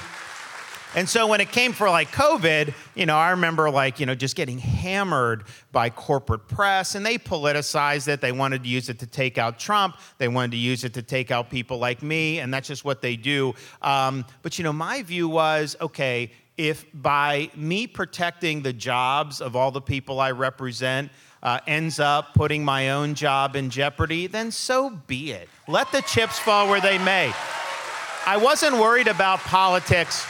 And 0.94 1.08
so 1.08 1.26
when 1.26 1.40
it 1.40 1.54
came 1.54 1.72
for 1.72 1.90
like 1.90 2.12
COVID, 2.12 2.74
you 2.96 3.06
know, 3.06 3.16
I 3.16 3.32
remember 3.32 3.70
like, 3.70 4.02
you 4.02 4.06
know, 4.06 4.14
just 4.14 4.36
getting 4.36 4.58
hammered 4.58 5.46
by 5.72 5.90
corporate 5.90 6.50
press 6.50 6.96
and 6.96 7.06
they 7.06 7.18
politicized 7.18 8.10
it. 8.10 8.20
They 8.20 8.34
wanted 8.34 8.64
to 8.64 8.70
use 8.70 8.90
it 8.90 9.00
to 9.00 9.08
take 9.08 9.38
out 9.38 9.58
Trump. 9.58 9.98
They 10.18 10.28
wanted 10.28 10.52
to 10.52 10.58
use 10.58 10.84
it 10.84 10.94
to 10.96 11.02
take 11.02 11.32
out 11.32 11.50
people 11.50 11.78
like 11.78 12.04
me. 12.04 12.40
And 12.40 12.54
that's 12.54 12.68
just 12.68 12.84
what 12.84 13.02
they 13.02 13.16
do. 13.16 13.54
Um, 13.82 14.26
but, 14.42 14.58
you 14.58 14.66
know, 14.66 14.74
my 14.74 15.02
view 15.02 15.30
was 15.30 15.78
okay, 15.80 16.32
if 16.58 16.86
by 16.94 17.50
me 17.56 17.88
protecting 17.88 18.62
the 18.62 18.74
jobs 18.74 19.40
of 19.40 19.56
all 19.56 19.72
the 19.72 19.82
people 19.82 20.20
I 20.20 20.32
represent, 20.32 21.10
uh, 21.42 21.60
ends 21.68 22.02
up 22.02 22.34
putting 22.34 22.66
my 22.66 22.92
own 22.92 23.16
job 23.16 23.56
in 23.56 23.70
jeopardy, 23.70 24.28
then 24.28 24.52
so 24.52 24.90
be 25.08 25.32
it. 25.32 25.48
Let 25.70 25.92
the 25.94 26.02
chips 26.02 26.38
fall 26.38 26.68
where 26.68 26.82
they 26.82 26.98
may. 26.98 27.34
I 28.28 28.38
wasn't 28.38 28.76
worried 28.76 29.08
about 29.08 29.40
politics 29.40 30.28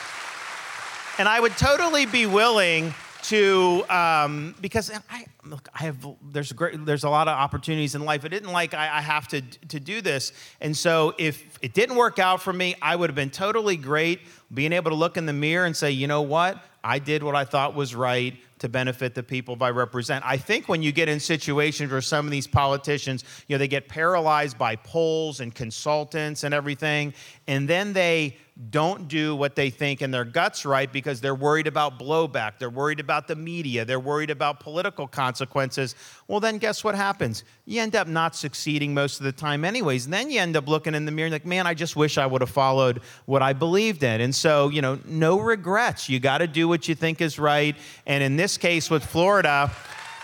and 1.18 1.28
I 1.28 1.40
would 1.40 1.58
totally 1.58 2.06
be 2.06 2.26
willing 2.26 2.94
to 3.24 3.84
um, 3.90 4.56
because 4.62 4.92
I 5.10 5.26
look, 5.46 5.68
I 5.74 5.84
have 5.84 6.06
there's 6.32 6.52
great 6.52 6.86
there's 6.86 7.04
a 7.04 7.10
lot 7.10 7.28
of 7.28 7.38
opportunities 7.38 7.96
in 7.96 8.04
life. 8.04 8.26
I 8.26 8.30
didn't 8.30 8.52
like 8.52 8.74
I, 8.74 8.98
I, 8.98 9.02
have 9.02 9.28
to 9.30 9.42
to 9.42 9.80
do 9.80 10.02
this, 10.02 10.34
and 10.60 10.76
so 10.76 11.14
if 11.18 11.60
it 11.62 11.74
didn't 11.74 11.96
work 11.96 12.20
out 12.20 12.42
for 12.42 12.54
me, 12.54 12.76
I 12.82 12.96
would 12.96 13.10
have 13.10 13.16
been 13.16 13.30
totally 13.30 13.78
great 13.78 14.22
being 14.54 14.74
able 14.74 14.92
to 14.92 14.98
look 14.98 15.18
in 15.18 15.26
the 15.26 15.34
mirror 15.34 15.66
and 15.66 15.76
say, 15.76 15.92
you 15.92 16.08
know 16.08 16.22
what, 16.22 16.64
I 16.84 17.00
did 17.00 17.24
what 17.24 17.36
I 17.36 17.46
thought 17.46 17.76
was 17.76 17.94
right 17.96 18.36
to 18.60 18.70
benefit 18.70 19.16
the 19.16 19.24
people 19.24 19.58
I 19.62 19.72
represent. 19.72 20.24
I 20.26 20.38
think 20.38 20.70
when 20.70 20.84
you 20.84 20.92
get 20.92 21.10
in 21.10 21.20
situations 21.20 21.92
where 21.92 22.02
some 22.02 22.26
of 22.26 22.32
these 22.32 22.46
politicians, 22.46 23.24
you 23.48 23.56
know, 23.56 23.58
they 23.58 23.68
get 23.68 23.88
paralyzed 23.88 24.58
by 24.58 24.76
polls 24.76 25.40
and 25.40 25.54
consultants 25.54 26.44
and 26.44 26.54
everything, 26.54 27.14
and 27.48 27.68
then 27.68 27.94
they 27.94 28.38
don't 28.70 29.08
do 29.08 29.36
what 29.36 29.56
they 29.56 29.70
think 29.70 30.02
in 30.02 30.12
their 30.12 30.24
guts 30.24 30.66
right 30.66 30.92
because 30.92 31.20
they're 31.20 31.34
worried 31.34 31.66
about 31.66 31.98
blowback, 31.98 32.60
they're 32.60 32.70
worried 32.70 33.00
about 33.00 33.28
the 33.28 33.36
media, 33.36 33.86
they're 33.86 34.00
worried 34.00 34.30
about 34.30 34.60
political 34.60 35.08
consequences, 35.08 35.96
well, 36.28 36.40
then 36.40 36.60
guess 36.60 36.84
what 36.84 36.94
happens? 36.94 37.44
You 37.66 37.82
end 37.82 37.96
up 37.96 38.08
not 38.08 38.36
succeeding 38.36 38.94
most 38.94 39.20
of 39.20 39.24
the 39.24 39.32
time, 39.32 39.66
anyways. 39.66 40.06
And 40.06 40.14
then 40.14 40.30
you 40.30 40.40
end 40.40 40.56
up 40.56 40.68
looking 40.68 40.94
in 40.94 41.06
the 41.06 41.12
mirror 41.12 41.28
and 41.28 41.34
like, 41.34 41.46
man, 41.46 41.66
I 41.66 41.74
just 41.74 41.96
wish 41.96 42.18
I 42.18 42.26
would 42.26 42.42
have 42.42 42.50
followed 42.50 43.02
what 43.26 43.42
I 43.42 43.54
believed 43.54 44.04
in. 44.04 44.22
And 44.22 44.36
so, 44.36 44.70
you 44.70 44.82
know, 44.82 45.00
no 45.06 45.40
regrets. 45.40 46.08
You 46.08 46.20
got 46.20 46.40
to 46.40 46.48
do 46.48 46.68
what 46.68 46.88
you 46.88 46.94
think 46.94 47.22
is 47.22 47.40
right. 47.40 47.76
And 48.06 48.24
in 48.24 48.36
this 48.36 48.58
case 48.58 48.90
with 48.90 49.04
Florida, 49.04 49.72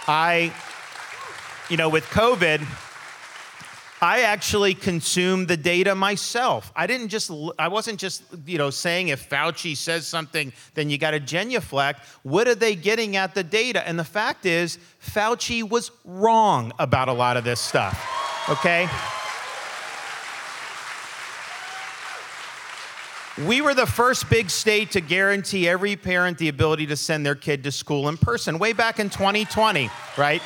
I, 0.07 0.53
you 1.69 1.77
know, 1.77 1.89
with 1.89 2.05
COVID, 2.05 2.65
I 3.99 4.21
actually 4.21 4.75
consumed 4.75 5.47
the 5.47 5.57
data 5.57 5.95
myself. 5.95 6.71
I 6.75 6.85
didn't 6.85 7.07
just, 7.07 7.31
I 7.57 7.67
wasn't 7.67 7.99
just, 7.99 8.23
you 8.45 8.59
know, 8.59 8.69
saying 8.69 9.07
if 9.07 9.27
Fauci 9.27 9.75
says 9.75 10.05
something, 10.05 10.53
then 10.75 10.91
you 10.91 10.99
got 10.99 11.11
to 11.11 11.19
genuflect. 11.19 12.05
What 12.21 12.47
are 12.47 12.53
they 12.53 12.75
getting 12.75 13.15
at 13.15 13.33
the 13.33 13.43
data? 13.43 13.87
And 13.87 13.97
the 13.97 14.03
fact 14.03 14.45
is, 14.45 14.77
Fauci 15.03 15.67
was 15.67 15.89
wrong 16.05 16.73
about 16.77 17.09
a 17.09 17.13
lot 17.13 17.37
of 17.37 17.43
this 17.43 17.59
stuff, 17.59 17.99
okay? 18.49 18.87
We 23.47 23.61
were 23.61 23.73
the 23.73 23.87
first 23.87 24.29
big 24.29 24.51
state 24.51 24.91
to 24.91 25.01
guarantee 25.01 25.67
every 25.67 25.95
parent 25.95 26.37
the 26.37 26.49
ability 26.49 26.85
to 26.87 26.95
send 26.95 27.25
their 27.25 27.35
kid 27.35 27.63
to 27.63 27.71
school 27.71 28.09
in 28.09 28.17
person 28.17 28.59
way 28.59 28.73
back 28.73 28.99
in 28.99 29.09
2020, 29.09 29.89
right? 30.17 30.41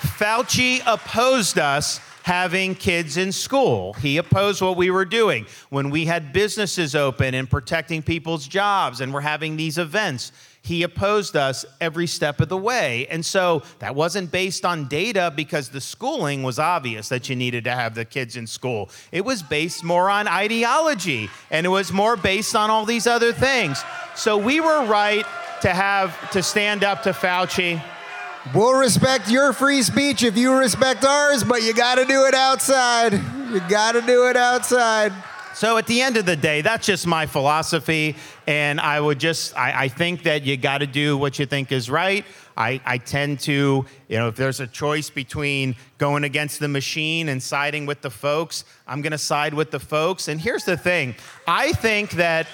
Fauci 0.00 0.82
opposed 0.86 1.58
us 1.58 2.00
having 2.28 2.74
kids 2.74 3.16
in 3.16 3.32
school. 3.32 3.94
He 3.94 4.18
opposed 4.18 4.60
what 4.60 4.76
we 4.76 4.90
were 4.90 5.06
doing. 5.06 5.46
When 5.70 5.88
we 5.88 6.04
had 6.04 6.30
businesses 6.30 6.94
open 6.94 7.32
and 7.32 7.48
protecting 7.48 8.02
people's 8.02 8.46
jobs 8.46 9.00
and 9.00 9.14
we're 9.14 9.22
having 9.22 9.56
these 9.56 9.78
events, 9.78 10.30
he 10.60 10.82
opposed 10.82 11.36
us 11.36 11.64
every 11.80 12.06
step 12.06 12.42
of 12.42 12.50
the 12.50 12.56
way. 12.58 13.06
And 13.06 13.24
so 13.24 13.62
that 13.78 13.94
wasn't 13.94 14.30
based 14.30 14.66
on 14.66 14.88
data 14.88 15.32
because 15.34 15.70
the 15.70 15.80
schooling 15.80 16.42
was 16.42 16.58
obvious 16.58 17.08
that 17.08 17.30
you 17.30 17.34
needed 17.34 17.64
to 17.64 17.74
have 17.74 17.94
the 17.94 18.04
kids 18.04 18.36
in 18.36 18.46
school. 18.46 18.90
It 19.10 19.24
was 19.24 19.42
based 19.42 19.82
more 19.82 20.10
on 20.10 20.28
ideology 20.28 21.30
and 21.50 21.64
it 21.64 21.70
was 21.70 21.94
more 21.94 22.18
based 22.18 22.54
on 22.54 22.68
all 22.68 22.84
these 22.84 23.06
other 23.06 23.32
things. 23.32 23.82
So 24.14 24.36
we 24.36 24.60
were 24.60 24.84
right 24.84 25.24
to 25.62 25.70
have 25.70 26.30
to 26.32 26.42
stand 26.42 26.84
up 26.84 27.04
to 27.04 27.12
Fauci 27.12 27.82
We'll 28.54 28.78
respect 28.78 29.30
your 29.30 29.52
free 29.52 29.82
speech 29.82 30.22
if 30.22 30.38
you 30.38 30.54
respect 30.54 31.04
ours, 31.04 31.44
but 31.44 31.62
you 31.62 31.74
got 31.74 31.96
to 31.96 32.06
do 32.06 32.24
it 32.24 32.34
outside. 32.34 33.12
You 33.52 33.60
got 33.68 33.92
to 33.92 34.00
do 34.00 34.26
it 34.28 34.36
outside. 34.36 35.12
So 35.54 35.76
at 35.76 35.86
the 35.86 36.00
end 36.00 36.16
of 36.16 36.24
the 36.24 36.36
day, 36.36 36.62
that's 36.62 36.86
just 36.86 37.06
my 37.06 37.26
philosophy. 37.26 38.16
And 38.46 38.80
I 38.80 39.00
would 39.00 39.20
just, 39.20 39.56
I, 39.56 39.84
I 39.84 39.88
think 39.88 40.22
that 40.22 40.44
you 40.44 40.56
got 40.56 40.78
to 40.78 40.86
do 40.86 41.18
what 41.18 41.38
you 41.38 41.44
think 41.44 41.72
is 41.72 41.90
right. 41.90 42.24
I, 42.56 42.80
I 42.86 42.98
tend 42.98 43.40
to, 43.40 43.84
you 44.08 44.18
know, 44.18 44.28
if 44.28 44.36
there's 44.36 44.60
a 44.60 44.66
choice 44.66 45.10
between 45.10 45.76
going 45.98 46.24
against 46.24 46.58
the 46.58 46.68
machine 46.68 47.28
and 47.28 47.42
siding 47.42 47.84
with 47.84 48.00
the 48.00 48.10
folks, 48.10 48.64
I'm 48.86 49.02
going 49.02 49.12
to 49.12 49.18
side 49.18 49.52
with 49.52 49.70
the 49.70 49.80
folks. 49.80 50.28
And 50.28 50.40
here's 50.40 50.64
the 50.64 50.76
thing 50.76 51.16
I 51.46 51.72
think 51.72 52.12
that 52.12 52.46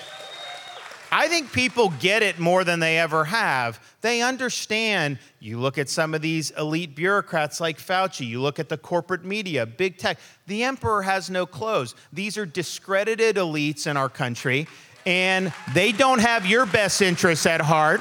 I 1.16 1.28
think 1.28 1.52
people 1.52 1.92
get 2.00 2.24
it 2.24 2.40
more 2.40 2.64
than 2.64 2.80
they 2.80 2.98
ever 2.98 3.24
have. 3.26 3.78
They 4.00 4.20
understand. 4.20 5.20
You 5.38 5.60
look 5.60 5.78
at 5.78 5.88
some 5.88 6.12
of 6.12 6.22
these 6.22 6.50
elite 6.50 6.96
bureaucrats 6.96 7.60
like 7.60 7.78
Fauci, 7.78 8.26
you 8.26 8.42
look 8.42 8.58
at 8.58 8.68
the 8.68 8.76
corporate 8.76 9.24
media, 9.24 9.64
big 9.64 9.96
tech. 9.96 10.18
The 10.48 10.64
emperor 10.64 11.02
has 11.02 11.30
no 11.30 11.46
clothes. 11.46 11.94
These 12.12 12.36
are 12.36 12.44
discredited 12.44 13.36
elites 13.36 13.86
in 13.86 13.96
our 13.96 14.08
country, 14.08 14.66
and 15.06 15.52
they 15.72 15.92
don't 15.92 16.18
have 16.18 16.46
your 16.46 16.66
best 16.66 17.00
interests 17.00 17.46
at 17.46 17.60
heart. 17.60 18.00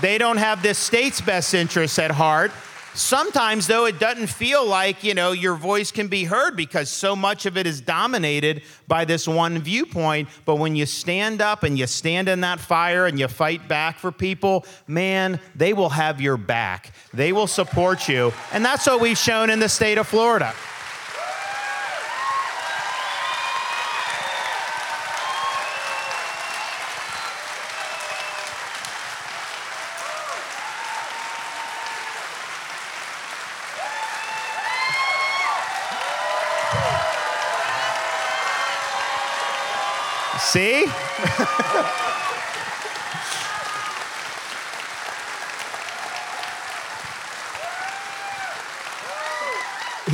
They 0.00 0.16
don't 0.16 0.38
have 0.38 0.62
this 0.62 0.78
state's 0.78 1.20
best 1.20 1.52
interests 1.52 1.98
at 1.98 2.12
heart. 2.12 2.50
Sometimes, 2.94 3.66
though, 3.66 3.86
it 3.86 3.98
doesn't 3.98 4.28
feel 4.28 4.64
like, 4.64 5.02
you 5.02 5.14
know, 5.14 5.32
your 5.32 5.56
voice 5.56 5.90
can 5.90 6.06
be 6.06 6.22
heard 6.22 6.56
because 6.56 6.88
so 6.88 7.16
much 7.16 7.44
of 7.44 7.56
it 7.56 7.66
is 7.66 7.80
dominated 7.80 8.62
by 8.86 9.04
this 9.04 9.26
one 9.26 9.58
viewpoint. 9.58 10.28
But 10.44 10.56
when 10.56 10.76
you 10.76 10.86
stand 10.86 11.42
up 11.42 11.64
and 11.64 11.76
you 11.76 11.88
stand 11.88 12.28
in 12.28 12.42
that 12.42 12.60
fire 12.60 13.06
and 13.06 13.18
you 13.18 13.26
fight 13.26 13.66
back 13.66 13.98
for 13.98 14.12
people, 14.12 14.64
man, 14.86 15.40
they 15.56 15.72
will 15.72 15.88
have 15.88 16.20
your 16.20 16.36
back. 16.36 16.92
They 17.12 17.32
will 17.32 17.48
support 17.48 18.08
you. 18.08 18.32
And 18.52 18.64
that's 18.64 18.86
what 18.86 19.00
we've 19.00 19.18
shown 19.18 19.50
in 19.50 19.58
the 19.58 19.68
state 19.68 19.98
of 19.98 20.06
Florida. 20.06 20.54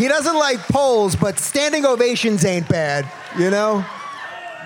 He 0.00 0.09
doesn't 0.09 0.37
like 0.37 0.61
polls, 0.69 1.14
but 1.14 1.38
standing 1.38 1.85
ovations 1.85 2.43
ain't 2.45 2.67
bad, 2.67 3.11
you 3.38 3.50
know? 3.50 3.85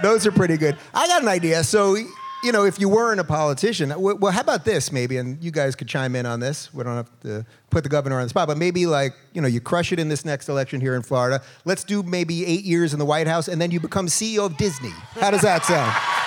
Those 0.01 0.27
are 0.27 0.33
pretty 0.33 0.57
good. 0.57 0.77
I 0.95 1.09
got 1.09 1.23
an 1.23 1.29
idea. 1.29 1.65
So, 1.65 1.97
you 1.97 2.53
know, 2.53 2.65
if 2.65 2.79
you 2.79 2.89
weren't 2.89 3.19
a 3.19 3.25
politician, 3.25 3.93
well, 3.97 4.31
how 4.31 4.43
about 4.43 4.65
this 4.65 4.93
maybe? 4.93 5.17
And 5.17 5.43
you 5.43 5.51
guys 5.51 5.75
could 5.75 5.89
chime 5.89 6.15
in 6.15 6.25
on 6.25 6.39
this. 6.39 6.73
We 6.73 6.85
don't 6.85 6.95
have 6.95 7.21
to 7.23 7.45
put 7.71 7.83
the 7.83 7.89
governor 7.89 8.19
on 8.19 8.25
the 8.25 8.29
spot, 8.29 8.47
but 8.47 8.59
maybe 8.59 8.87
like, 8.87 9.15
you 9.33 9.41
know, 9.41 9.49
you 9.49 9.61
crush 9.61 9.91
it 9.91 9.99
in 9.99 10.09
this 10.09 10.25
next 10.25 10.49
election 10.49 10.81
here 10.81 10.95
in 10.95 11.03
Florida. 11.03 11.43
Let's 11.65 11.83
do 11.83 12.05
maybe 12.05 12.47
eight 12.47 12.65
years 12.65 12.93
in 12.93 13.01
the 13.01 13.07
White 13.07 13.27
House, 13.27 13.49
and 13.49 13.61
then 13.61 13.73
you 13.73 13.81
become 13.81 14.07
CEO 14.07 14.47
of 14.47 14.57
Disney. 14.57 14.93
How 15.19 15.33
does 15.33 15.43
that 15.43 15.65
sound? 15.65 16.21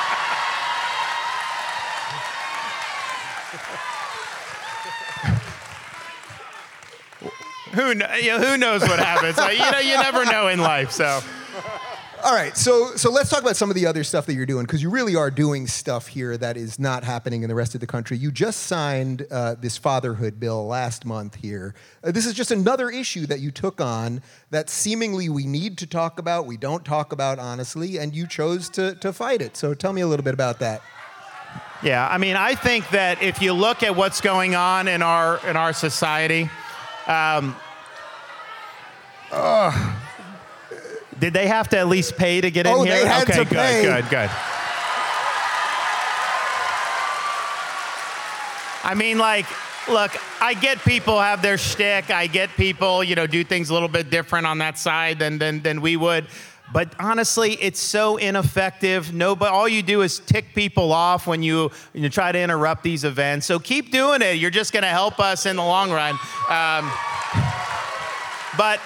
Who, 7.77 7.89
you 7.89 7.93
know, 7.95 8.39
who 8.39 8.57
knows 8.57 8.81
what 8.81 8.97
happens? 8.97 9.37
Like, 9.37 9.57
you 9.57 9.71
know, 9.71 9.79
you 9.79 9.95
never 9.97 10.25
know 10.25 10.47
in 10.47 10.59
life. 10.59 10.91
So, 10.91 11.21
All 12.23 12.33
right, 12.33 12.57
so 12.57 12.95
so 12.95 13.11
let's 13.11 13.29
talk 13.29 13.41
about 13.41 13.55
some 13.55 13.69
of 13.69 13.75
the 13.75 13.85
other 13.85 14.03
stuff 14.03 14.25
that 14.25 14.33
you're 14.33 14.47
doing 14.47 14.65
because 14.65 14.81
you 14.81 14.89
really 14.89 15.15
are 15.15 15.29
doing 15.29 15.67
stuff 15.67 16.07
here 16.07 16.35
that 16.37 16.57
is 16.57 16.79
not 16.79 17.03
happening 17.03 17.43
in 17.43 17.49
the 17.49 17.53
rest 17.53 17.75
of 17.75 17.79
the 17.79 17.85
country. 17.85 18.17
You 18.17 18.31
just 18.31 18.63
signed 18.63 19.27
uh, 19.29 19.53
this 19.59 19.77
fatherhood 19.77 20.39
bill 20.39 20.65
last 20.65 21.05
month 21.05 21.35
here. 21.35 21.75
Uh, 22.03 22.11
this 22.11 22.25
is 22.25 22.33
just 22.33 22.49
another 22.49 22.89
issue 22.89 23.27
that 23.27 23.39
you 23.39 23.51
took 23.51 23.79
on 23.79 24.23
that 24.49 24.67
seemingly 24.71 25.29
we 25.29 25.45
need 25.45 25.77
to 25.77 25.85
talk 25.85 26.17
about, 26.17 26.47
we 26.47 26.57
don't 26.57 26.83
talk 26.83 27.13
about 27.13 27.37
honestly, 27.37 27.97
and 27.97 28.15
you 28.15 28.25
chose 28.25 28.67
to 28.69 28.95
to 28.95 29.13
fight 29.13 29.39
it. 29.39 29.55
So 29.55 29.75
tell 29.75 29.93
me 29.93 30.01
a 30.01 30.07
little 30.07 30.25
bit 30.25 30.33
about 30.33 30.57
that. 30.59 30.81
yeah, 31.83 32.07
I 32.09 32.17
mean, 32.17 32.35
I 32.35 32.55
think 32.55 32.89
that 32.89 33.21
if 33.21 33.43
you 33.43 33.53
look 33.53 33.83
at 33.83 33.95
what's 33.95 34.21
going 34.21 34.55
on 34.55 34.87
in 34.87 35.03
our 35.03 35.39
in 35.47 35.55
our 35.55 35.71
society, 35.71 36.49
um, 37.05 37.55
did 41.19 41.33
they 41.33 41.47
have 41.47 41.67
to 41.69 41.77
at 41.77 41.87
least 41.87 42.15
pay 42.17 42.41
to 42.41 42.51
get 42.51 42.65
in 42.65 42.73
Oh, 42.73 42.83
here? 42.83 42.99
they 42.99 43.05
had 43.05 43.23
okay, 43.23 43.37
to 43.39 43.45
good, 43.45 43.57
pay. 43.57 43.81
good, 43.83 44.09
good. 44.09 44.29
I 48.83 48.93
mean, 48.95 49.17
like, 49.17 49.45
look, 49.89 50.11
I 50.41 50.53
get 50.53 50.79
people 50.79 51.19
have 51.19 51.41
their 51.41 51.57
shtick. 51.57 52.09
I 52.09 52.27
get 52.27 52.49
people, 52.51 53.03
you 53.03 53.15
know, 53.15 53.27
do 53.27 53.43
things 53.43 53.69
a 53.69 53.73
little 53.73 53.89
bit 53.89 54.09
different 54.09 54.45
on 54.45 54.59
that 54.59 54.77
side 54.77 55.19
than 55.19 55.37
than, 55.39 55.61
than 55.61 55.81
we 55.81 55.97
would. 55.97 56.27
But 56.73 56.93
honestly, 56.99 57.53
it's 57.53 57.79
so 57.79 58.17
ineffective. 58.17 59.13
No, 59.13 59.35
but 59.37 59.53
all 59.53 59.69
you 59.69 59.81
do 59.81 60.01
is 60.01 60.19
tick 60.19 60.53
people 60.53 60.91
off 60.91 61.25
when 61.25 61.41
you, 61.41 61.71
you 61.93 62.09
try 62.09 62.31
to 62.33 62.39
interrupt 62.39 62.83
these 62.83 63.05
events. 63.05 63.45
So 63.45 63.57
keep 63.57 63.89
doing 63.91 64.21
it. 64.21 64.33
You're 64.37 64.51
just 64.51 64.73
going 64.73 64.83
to 64.83 64.89
help 64.89 65.17
us 65.19 65.45
in 65.45 65.55
the 65.55 65.63
long 65.63 65.91
run. 65.91 66.15
Um, 66.49 66.91
but 68.57 68.81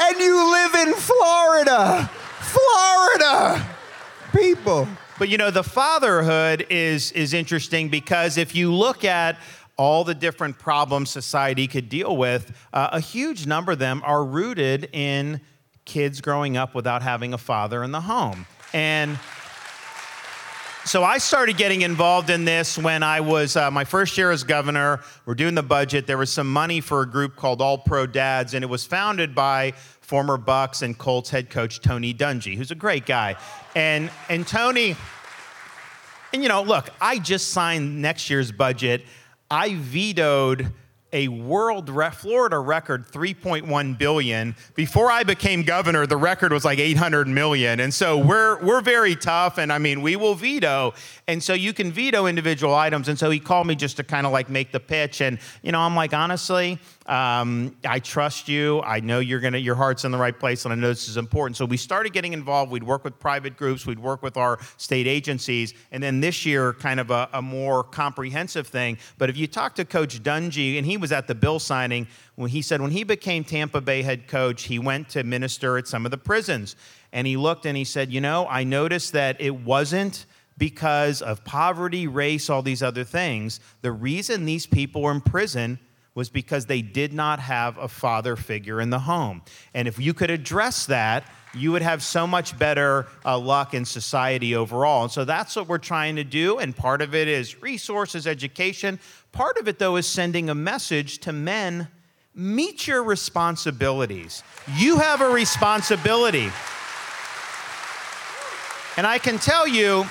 And 0.00 0.18
you 0.18 0.52
live 0.52 0.74
in 0.86 0.94
Florida, 0.94 2.10
Florida, 2.40 3.66
people. 4.34 4.88
But 5.18 5.28
you 5.28 5.38
know, 5.38 5.50
the 5.50 5.62
fatherhood 5.62 6.66
is 6.70 7.12
is 7.12 7.34
interesting 7.34 7.88
because 7.88 8.38
if 8.38 8.54
you 8.54 8.72
look 8.72 9.04
at 9.04 9.38
all 9.76 10.04
the 10.04 10.14
different 10.14 10.58
problems 10.58 11.10
society 11.10 11.66
could 11.66 11.88
deal 11.88 12.16
with, 12.16 12.52
uh, 12.72 12.88
a 12.92 13.00
huge 13.00 13.46
number 13.46 13.72
of 13.72 13.78
them 13.78 14.02
are 14.04 14.24
rooted 14.24 14.88
in 14.92 15.40
kids 15.84 16.20
growing 16.20 16.56
up 16.56 16.74
without 16.74 17.02
having 17.02 17.34
a 17.34 17.38
father 17.38 17.82
in 17.82 17.92
the 17.92 18.00
home. 18.00 18.46
And 18.72 19.18
so 20.84 21.04
I 21.04 21.18
started 21.18 21.56
getting 21.56 21.82
involved 21.82 22.28
in 22.28 22.44
this 22.44 22.76
when 22.76 23.04
I 23.04 23.20
was 23.20 23.56
uh, 23.56 23.70
my 23.70 23.84
first 23.84 24.18
year 24.18 24.32
as 24.32 24.42
governor. 24.42 25.00
We're 25.26 25.36
doing 25.36 25.54
the 25.54 25.62
budget. 25.62 26.08
There 26.08 26.18
was 26.18 26.32
some 26.32 26.52
money 26.52 26.80
for 26.80 27.02
a 27.02 27.06
group 27.06 27.36
called 27.36 27.62
All 27.62 27.78
Pro 27.78 28.04
Dads, 28.04 28.54
and 28.54 28.64
it 28.64 28.66
was 28.66 28.84
founded 28.84 29.32
by 29.32 29.72
former 30.00 30.36
Bucs 30.36 30.82
and 30.82 30.98
Colts 30.98 31.30
head 31.30 31.50
coach 31.50 31.80
Tony 31.80 32.12
Dungy, 32.12 32.56
who's 32.56 32.72
a 32.72 32.76
great 32.76 33.06
guy. 33.06 33.36
And 33.76 34.10
and 34.28 34.44
Tony, 34.46 34.96
and 36.32 36.42
you 36.42 36.48
know, 36.48 36.62
look, 36.62 36.90
I 37.00 37.18
just 37.18 37.50
signed 37.50 38.02
next 38.02 38.28
year's 38.28 38.50
budget. 38.50 39.04
I 39.50 39.76
vetoed 39.76 40.72
a 41.12 41.28
world 41.28 41.88
re- 41.88 42.10
Florida 42.10 42.58
record 42.58 43.06
3.1 43.06 43.98
billion. 43.98 44.56
Before 44.74 45.10
I 45.10 45.22
became 45.22 45.62
governor, 45.62 46.06
the 46.06 46.16
record 46.16 46.52
was 46.52 46.64
like 46.64 46.78
800 46.78 47.28
million. 47.28 47.80
And 47.80 47.92
so 47.92 48.18
we're 48.18 48.62
we're 48.62 48.80
very 48.80 49.14
tough 49.14 49.58
and 49.58 49.72
I 49.72 49.78
mean, 49.78 50.02
we 50.02 50.16
will 50.16 50.34
veto. 50.34 50.94
And 51.28 51.42
so 51.42 51.52
you 51.52 51.72
can 51.72 51.92
veto 51.92 52.26
individual 52.26 52.74
items. 52.74 53.08
And 53.08 53.18
so 53.18 53.30
he 53.30 53.38
called 53.40 53.66
me 53.66 53.74
just 53.74 53.96
to 53.98 54.04
kind 54.04 54.26
of 54.26 54.32
like 54.32 54.48
make 54.48 54.72
the 54.72 54.80
pitch 54.80 55.20
and 55.20 55.38
you 55.62 55.72
know, 55.72 55.80
I'm 55.80 55.94
like 55.96 56.14
honestly, 56.14 56.78
um, 57.06 57.76
I 57.84 57.98
trust 57.98 58.48
you. 58.48 58.80
I 58.82 59.00
know 59.00 59.18
you're 59.18 59.40
gonna 59.40 59.58
your 59.58 59.74
heart's 59.74 60.04
in 60.04 60.12
the 60.12 60.18
right 60.18 60.38
place 60.38 60.64
and 60.64 60.72
I 60.72 60.76
know 60.76 60.88
this 60.88 61.08
is 61.08 61.16
important. 61.16 61.56
So 61.56 61.64
we 61.64 61.76
started 61.76 62.12
getting 62.12 62.32
involved. 62.32 62.70
We'd 62.70 62.84
work 62.84 63.02
with 63.02 63.18
private 63.18 63.56
groups, 63.56 63.86
we'd 63.86 63.98
work 63.98 64.22
with 64.22 64.36
our 64.36 64.58
state 64.76 65.06
agencies, 65.06 65.74
and 65.90 66.02
then 66.02 66.20
this 66.20 66.46
year 66.46 66.74
kind 66.74 67.00
of 67.00 67.10
a, 67.10 67.28
a 67.32 67.42
more 67.42 67.82
comprehensive 67.82 68.66
thing. 68.66 68.98
But 69.18 69.30
if 69.30 69.36
you 69.36 69.46
talk 69.46 69.74
to 69.76 69.84
Coach 69.84 70.22
Dungy, 70.22 70.78
and 70.78 70.86
he 70.86 70.96
was 70.96 71.12
at 71.12 71.26
the 71.26 71.34
bill 71.34 71.58
signing 71.58 72.06
when 72.36 72.50
he 72.50 72.62
said 72.62 72.80
when 72.80 72.90
he 72.90 73.04
became 73.04 73.44
Tampa 73.44 73.80
Bay 73.80 74.02
head 74.02 74.26
coach, 74.28 74.64
he 74.64 74.78
went 74.78 75.08
to 75.10 75.24
minister 75.24 75.78
at 75.78 75.86
some 75.86 76.04
of 76.04 76.10
the 76.10 76.18
prisons. 76.18 76.76
And 77.12 77.26
he 77.26 77.36
looked 77.36 77.66
and 77.66 77.76
he 77.76 77.84
said, 77.84 78.12
you 78.12 78.20
know, 78.20 78.46
I 78.48 78.64
noticed 78.64 79.12
that 79.12 79.40
it 79.40 79.54
wasn't 79.54 80.24
because 80.56 81.20
of 81.20 81.44
poverty, 81.44 82.06
race, 82.06 82.48
all 82.48 82.62
these 82.62 82.82
other 82.82 83.04
things. 83.04 83.60
The 83.82 83.92
reason 83.92 84.44
these 84.44 84.66
people 84.66 85.02
were 85.02 85.12
in 85.12 85.20
prison 85.20 85.78
was 86.14 86.28
because 86.28 86.66
they 86.66 86.82
did 86.82 87.12
not 87.12 87.40
have 87.40 87.78
a 87.78 87.88
father 87.88 88.36
figure 88.36 88.80
in 88.80 88.90
the 88.90 89.00
home. 89.00 89.42
And 89.72 89.88
if 89.88 89.98
you 89.98 90.12
could 90.12 90.30
address 90.30 90.86
that, 90.86 91.24
you 91.54 91.72
would 91.72 91.82
have 91.82 92.02
so 92.02 92.26
much 92.26 92.58
better 92.58 93.06
uh, 93.24 93.38
luck 93.38 93.74
in 93.74 93.84
society 93.84 94.54
overall. 94.54 95.04
And 95.04 95.12
so 95.12 95.24
that's 95.24 95.56
what 95.56 95.68
we're 95.68 95.78
trying 95.78 96.16
to 96.16 96.24
do. 96.24 96.58
And 96.58 96.74
part 96.74 97.02
of 97.02 97.14
it 97.14 97.28
is 97.28 97.60
resources, 97.62 98.26
education. 98.26 98.98
Part 99.32 99.58
of 99.58 99.68
it, 99.68 99.78
though, 99.78 99.96
is 99.96 100.06
sending 100.06 100.50
a 100.50 100.54
message 100.54 101.18
to 101.20 101.32
men 101.32 101.88
meet 102.34 102.86
your 102.86 103.02
responsibilities. 103.02 104.42
You 104.76 104.98
have 104.98 105.20
a 105.20 105.28
responsibility. 105.28 106.50
And 108.96 109.06
I 109.06 109.18
can 109.18 109.38
tell 109.38 109.66
you, 109.66 110.06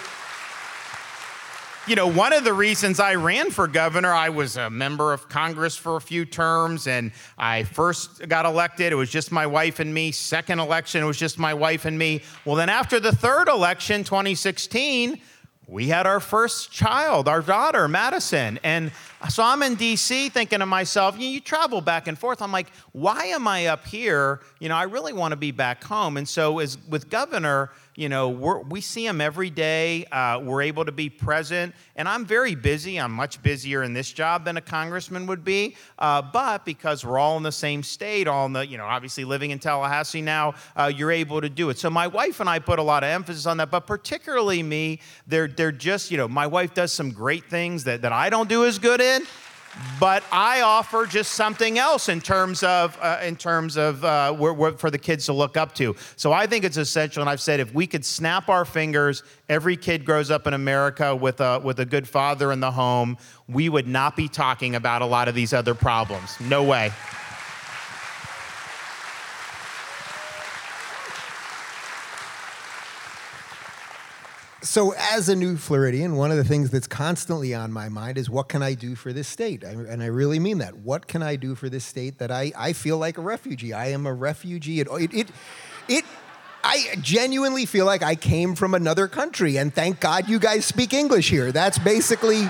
you 1.88 1.96
know, 1.96 2.06
one 2.06 2.32
of 2.32 2.44
the 2.44 2.54
reasons 2.54 3.00
I 3.00 3.16
ran 3.16 3.50
for 3.50 3.68
governor, 3.68 4.14
I 4.14 4.30
was 4.30 4.56
a 4.56 4.70
member 4.70 5.14
of 5.14 5.28
Congress 5.30 5.76
for 5.76 5.96
a 5.96 6.02
few 6.02 6.26
terms, 6.26 6.86
and 6.86 7.12
I 7.40 7.64
first 7.64 8.28
got 8.28 8.46
elected. 8.46 8.94
It 8.94 8.96
was 8.96 9.10
just 9.10 9.32
my 9.32 9.48
wife 9.48 9.80
and 9.80 9.92
me. 9.92 10.12
Second 10.12 10.60
election, 10.60 11.04
it 11.04 11.08
was 11.08 11.18
just 11.18 11.40
my 11.40 11.56
wife 11.56 11.86
and 11.86 11.98
me. 11.98 12.22
Well, 12.46 12.56
then 12.56 12.70
after 12.70 13.00
the 13.00 13.12
third 13.12 13.48
election, 13.48 14.04
2016, 14.04 15.20
we 15.68 15.88
had 15.88 16.06
our 16.06 16.20
first 16.20 16.72
child, 16.72 17.28
our 17.28 17.42
daughter, 17.42 17.88
Madison. 17.88 18.60
And 18.64 18.92
so 19.30 19.44
I'm 19.44 19.62
in 19.64 19.76
DC 19.76 20.32
thinking 20.32 20.60
to 20.60 20.66
myself, 20.66 21.20
you, 21.20 21.28
you 21.28 21.40
travel 21.40 21.82
back 21.82 22.08
and 22.08 22.18
forth. 22.18 22.42
I'm 22.42 22.52
like, 22.52 22.72
why 22.92 23.26
am 23.26 23.48
I 23.48 23.68
up 23.68 23.86
here? 23.86 24.42
You 24.60 24.70
know, 24.70 24.76
I 24.76 24.84
really 24.84 25.14
want 25.14 25.32
to 25.32 25.36
be 25.36 25.52
back 25.52 25.84
home. 25.84 26.18
And 26.18 26.28
so, 26.28 26.60
as 26.60 26.78
with 26.90 27.10
governor, 27.10 27.72
you 27.96 28.08
know, 28.08 28.30
we 28.30 28.80
see 28.80 29.06
him 29.06 29.20
every 29.20 29.50
day. 29.50 30.06
Uh, 30.06 30.40
we're 30.42 30.62
able 30.62 30.86
to 30.86 30.94
be 30.94 31.10
present. 31.10 31.76
And 31.98 32.08
I'm 32.08 32.26
very 32.26 32.56
busy. 32.56 32.98
I'm 32.98 33.12
much 33.12 33.44
busier 33.44 33.84
in 33.84 33.94
this 33.94 34.12
job 34.12 34.46
than 34.46 34.56
a 34.56 34.62
congressman 34.62 35.28
would 35.28 35.44
be. 35.44 35.76
Uh, 36.00 36.22
but 36.22 36.64
because 36.64 37.06
we're 37.06 37.20
all 37.20 37.36
in 37.36 37.44
the 37.44 37.52
same 37.52 37.84
state, 37.84 38.28
all 38.28 38.46
in 38.46 38.54
the, 38.54 38.66
you 38.66 38.78
know, 38.78 38.86
obviously 38.86 39.26
living 39.26 39.52
in 39.52 39.60
Tallahassee 39.60 40.22
now, 40.22 40.54
uh, 40.78 40.92
you're 40.94 41.12
able 41.12 41.42
to 41.42 41.50
do 41.50 41.70
it. 41.70 41.78
So 41.78 41.90
my 41.90 42.08
wife 42.08 42.40
and 42.40 42.50
I 42.50 42.60
put 42.60 42.80
a 42.80 42.84
lot 42.84 43.04
of 43.04 43.10
emphasis 43.10 43.46
on 43.46 43.58
that, 43.58 43.70
but 43.70 43.86
particularly 43.86 44.64
me, 44.64 45.00
they're, 45.28 45.50
they're 45.50 45.74
just, 45.74 46.12
you 46.12 46.18
know, 46.18 46.30
my 46.30 46.48
wife 46.48 46.74
does 46.74 46.94
some 46.94 47.12
great 47.12 47.46
things 47.50 47.84
that, 47.84 48.04
that 48.04 48.14
I 48.14 48.30
don't 48.30 48.48
do 48.48 48.66
as 48.66 48.80
good 48.80 49.02
in. 49.16 49.24
but 50.02 50.22
I 50.34 50.62
offer 50.62 51.06
just 51.06 51.32
something 51.32 51.78
else 51.80 52.10
in 52.10 52.20
terms 52.20 52.62
of 52.62 52.98
uh, 53.02 53.20
in 53.24 53.38
terms 53.38 53.78
of 53.78 54.04
uh, 54.04 54.34
where, 54.34 54.54
where- 54.54 54.74
for 54.74 54.92
the 54.92 54.98
kids 54.98 55.26
to 55.28 55.34
look 55.34 55.56
up 55.56 55.74
to. 55.76 55.96
So 56.18 56.34
I 56.34 56.46
think 56.46 56.66
it's 56.66 56.76
essential, 56.78 57.22
and 57.22 57.30
I've 57.30 57.40
said 57.40 57.62
if 57.62 57.74
we 57.74 57.88
could 57.88 58.04
snap 58.04 58.50
our 58.50 58.66
fingers, 58.66 59.24
every 59.48 59.78
kid 59.78 60.04
grows 60.04 60.30
up 60.30 60.46
in 60.46 60.54
America 60.54 61.16
with 61.16 61.40
a 61.40 61.60
with 61.60 61.80
a 61.80 61.86
good 61.86 62.06
father 62.08 62.52
in 62.52 62.60
the 62.60 62.72
home. 62.72 63.18
We 63.48 63.70
would 63.70 63.88
not 63.88 64.16
be 64.18 64.28
talking 64.28 64.76
about 64.76 65.02
a 65.02 65.06
lot 65.06 65.28
of 65.30 65.36
these 65.36 65.54
other 65.54 65.74
problems. 65.76 66.38
No 66.42 66.64
way. 66.64 66.92
So, 74.64 74.94
as 74.94 75.28
a 75.28 75.36
new 75.36 75.58
Floridian, 75.58 76.18
one 76.18 76.30
of 76.30 76.38
the 76.38 76.44
things 76.44 76.70
that's 76.70 76.86
constantly 76.86 77.56
on 77.56 77.72
my 77.72 77.90
mind 77.90 78.20
is 78.20 78.30
what 78.30 78.48
can 78.48 78.62
I 78.62 78.76
do 78.76 78.94
for 78.94 79.12
this 79.12 79.28
state? 79.28 79.64
I- 79.66 79.70
And 79.72 80.04
I 80.04 80.06
really 80.06 80.38
mean 80.38 80.60
that. 80.60 80.78
What 80.78 81.08
can 81.08 81.24
I 81.24 81.36
do 81.36 81.56
for 81.56 81.68
this 81.68 81.84
state 81.84 82.20
that 82.20 82.30
I, 82.30 82.52
I 82.56 82.74
feel 82.74 83.00
like 83.00 83.18
a 83.18 83.22
refugee? 83.22 83.74
I 83.74 83.88
am 83.88 84.06
a 84.06 84.14
refugee. 84.14 84.80
It, 84.80 84.88
it, 84.92 85.14
it, 85.16 85.30
it, 85.88 86.06
I 86.64 86.96
genuinely 87.02 87.66
feel 87.66 87.88
like 87.88 88.04
I 88.04 88.14
came 88.14 88.54
from 88.54 88.76
another 88.76 89.08
country, 89.08 89.58
and 89.58 89.74
thank 89.74 90.00
God 90.00 90.30
you 90.30 90.38
guys 90.38 90.64
speak 90.64 90.94
English 90.94 91.28
here. 91.32 91.52
That's 91.52 91.80
basically, 91.80 92.48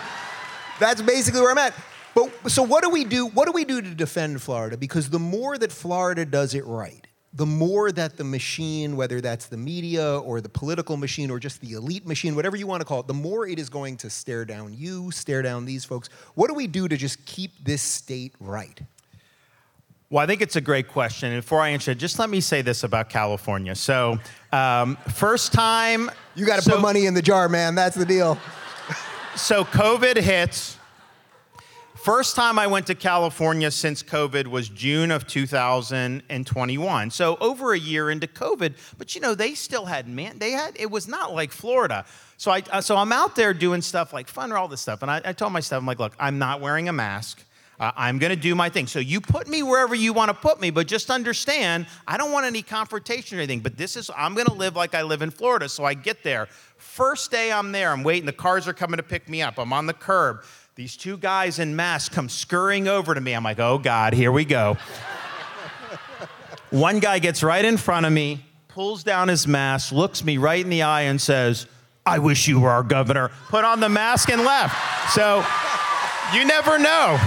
that's 0.81 1.01
basically 1.01 1.39
where 1.39 1.51
I'm 1.51 1.57
at. 1.59 1.73
But 2.13 2.29
so, 2.51 2.61
what 2.61 2.83
do 2.83 2.89
we 2.89 3.05
do? 3.05 3.27
What 3.27 3.45
do 3.45 3.53
we 3.53 3.63
do 3.63 3.81
to 3.81 3.89
defend 3.95 4.41
Florida? 4.41 4.75
Because 4.75 5.11
the 5.11 5.19
more 5.19 5.57
that 5.57 5.71
Florida 5.71 6.25
does 6.25 6.55
it 6.55 6.65
right, 6.65 7.07
the 7.33 7.45
more 7.45 7.91
that 7.93 8.17
the 8.17 8.23
machine, 8.25 8.97
whether 8.97 9.21
that's 9.21 9.45
the 9.47 9.55
media 9.57 10.19
or 10.19 10.41
the 10.41 10.49
political 10.49 10.97
machine 10.97 11.31
or 11.31 11.39
just 11.39 11.61
the 11.61 11.73
elite 11.73 12.05
machine, 12.05 12.35
whatever 12.35 12.57
you 12.57 12.67
want 12.67 12.81
to 12.81 12.85
call 12.85 12.99
it, 12.99 13.07
the 13.07 13.13
more 13.13 13.47
it 13.47 13.57
is 13.57 13.69
going 13.69 13.95
to 13.97 14.09
stare 14.09 14.43
down 14.43 14.73
you, 14.73 15.11
stare 15.11 15.41
down 15.41 15.63
these 15.65 15.85
folks. 15.85 16.09
What 16.35 16.47
do 16.49 16.53
we 16.53 16.67
do 16.67 16.87
to 16.89 16.97
just 16.97 17.25
keep 17.25 17.51
this 17.63 17.81
state 17.81 18.33
right? 18.39 18.81
Well, 20.09 20.21
I 20.21 20.27
think 20.27 20.41
it's 20.41 20.57
a 20.57 20.61
great 20.61 20.89
question. 20.89 21.31
And 21.31 21.41
before 21.41 21.61
I 21.61 21.69
answer 21.69 21.91
it, 21.91 21.97
just 21.99 22.19
let 22.19 22.29
me 22.29 22.41
say 22.41 22.61
this 22.61 22.83
about 22.83 23.09
California. 23.09 23.75
So, 23.75 24.19
um, 24.51 24.97
first 25.13 25.53
time 25.53 26.11
You 26.35 26.45
got 26.45 26.57
to 26.57 26.61
so- 26.61 26.71
put 26.71 26.81
money 26.81 27.05
in 27.05 27.13
the 27.13 27.21
jar, 27.21 27.47
man. 27.47 27.75
That's 27.75 27.95
the 27.95 28.05
deal. 28.05 28.37
So 29.37 29.63
COVID 29.63 30.17
hits. 30.17 30.75
First 32.03 32.35
time 32.35 32.57
I 32.57 32.65
went 32.65 32.87
to 32.87 32.95
California 32.95 33.69
since 33.69 34.01
COVID 34.01 34.47
was 34.47 34.69
June 34.69 35.11
of 35.11 35.27
2021. 35.27 37.11
So 37.11 37.37
over 37.39 37.73
a 37.73 37.77
year 37.77 38.09
into 38.09 38.25
COVID, 38.25 38.73
but 38.97 39.13
you 39.13 39.21
know 39.21 39.35
they 39.35 39.53
still 39.53 39.85
had 39.85 40.07
man. 40.07 40.39
They 40.39 40.49
had 40.49 40.75
it 40.79 40.89
was 40.89 41.07
not 41.07 41.31
like 41.35 41.51
Florida. 41.51 42.05
So 42.37 42.49
I 42.49 42.63
uh, 42.71 42.81
so 42.81 42.97
I'm 42.97 43.11
out 43.11 43.35
there 43.35 43.53
doing 43.53 43.83
stuff 43.83 44.13
like 44.13 44.27
fun 44.27 44.51
or 44.51 44.57
all 44.57 44.67
this 44.67 44.81
stuff, 44.81 45.03
and 45.03 45.11
I, 45.11 45.21
I 45.23 45.33
told 45.33 45.53
my 45.53 45.59
staff 45.59 45.77
I'm 45.77 45.85
like, 45.85 45.99
look, 45.99 46.15
I'm 46.19 46.39
not 46.39 46.59
wearing 46.59 46.89
a 46.89 46.93
mask. 46.93 47.45
Uh, 47.79 47.91
I'm 47.95 48.19
going 48.19 48.29
to 48.29 48.39
do 48.39 48.53
my 48.53 48.69
thing. 48.69 48.85
So 48.85 48.99
you 48.99 49.19
put 49.19 49.47
me 49.47 49.63
wherever 49.63 49.95
you 49.95 50.13
want 50.13 50.29
to 50.29 50.35
put 50.35 50.61
me, 50.61 50.69
but 50.69 50.85
just 50.85 51.09
understand, 51.09 51.87
I 52.07 52.15
don't 52.15 52.31
want 52.31 52.45
any 52.45 52.61
confrontation 52.61 53.39
or 53.39 53.41
anything. 53.41 53.61
But 53.61 53.75
this 53.75 53.95
is, 53.95 54.11
I'm 54.15 54.35
going 54.35 54.45
to 54.45 54.53
live 54.53 54.75
like 54.75 54.93
I 54.93 55.01
live 55.01 55.23
in 55.23 55.31
Florida. 55.31 55.67
So 55.67 55.83
I 55.83 55.95
get 55.95 56.21
there. 56.21 56.45
First 56.77 57.31
day 57.31 57.51
I'm 57.51 57.71
there, 57.71 57.89
I'm 57.89 58.03
waiting. 58.03 58.27
The 58.27 58.33
cars 58.33 58.67
are 58.67 58.73
coming 58.73 58.97
to 58.97 59.03
pick 59.03 59.27
me 59.27 59.41
up. 59.41 59.57
I'm 59.57 59.73
on 59.73 59.87
the 59.87 59.95
curb. 59.95 60.43
These 60.75 60.95
two 60.95 61.17
guys 61.17 61.59
in 61.59 61.75
masks 61.75 62.15
come 62.15 62.29
scurrying 62.29 62.87
over 62.87 63.13
to 63.13 63.19
me. 63.19 63.33
I'm 63.33 63.43
like, 63.43 63.59
oh 63.59 63.77
God, 63.77 64.13
here 64.13 64.31
we 64.31 64.45
go. 64.45 64.77
One 66.69 66.99
guy 66.99 67.19
gets 67.19 67.43
right 67.43 67.63
in 67.65 67.75
front 67.75 68.05
of 68.05 68.13
me, 68.13 68.45
pulls 68.69 69.03
down 69.03 69.27
his 69.27 69.45
mask, 69.45 69.91
looks 69.91 70.23
me 70.23 70.37
right 70.37 70.63
in 70.63 70.69
the 70.69 70.83
eye, 70.83 71.01
and 71.01 71.19
says, 71.19 71.67
I 72.05 72.19
wish 72.19 72.47
you 72.47 72.61
were 72.61 72.69
our 72.69 72.83
governor. 72.83 73.31
Put 73.49 73.65
on 73.65 73.81
the 73.81 73.89
mask 73.89 74.29
and 74.29 74.43
left. 74.43 74.73
So 75.11 75.43
you 76.33 76.45
never 76.45 76.79
know. 76.79 77.19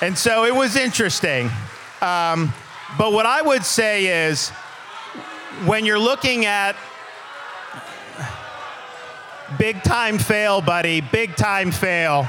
And 0.00 0.16
so 0.16 0.44
it 0.44 0.54
was 0.54 0.76
interesting. 0.76 1.50
Um, 2.00 2.52
but 2.96 3.12
what 3.12 3.26
I 3.26 3.42
would 3.42 3.64
say 3.64 4.28
is 4.28 4.50
when 5.66 5.84
you're 5.84 5.98
looking 5.98 6.46
at 6.46 6.76
big 9.58 9.82
time 9.82 10.18
fail, 10.18 10.60
buddy, 10.60 11.00
big 11.00 11.36
time 11.36 11.70
fail. 11.70 12.26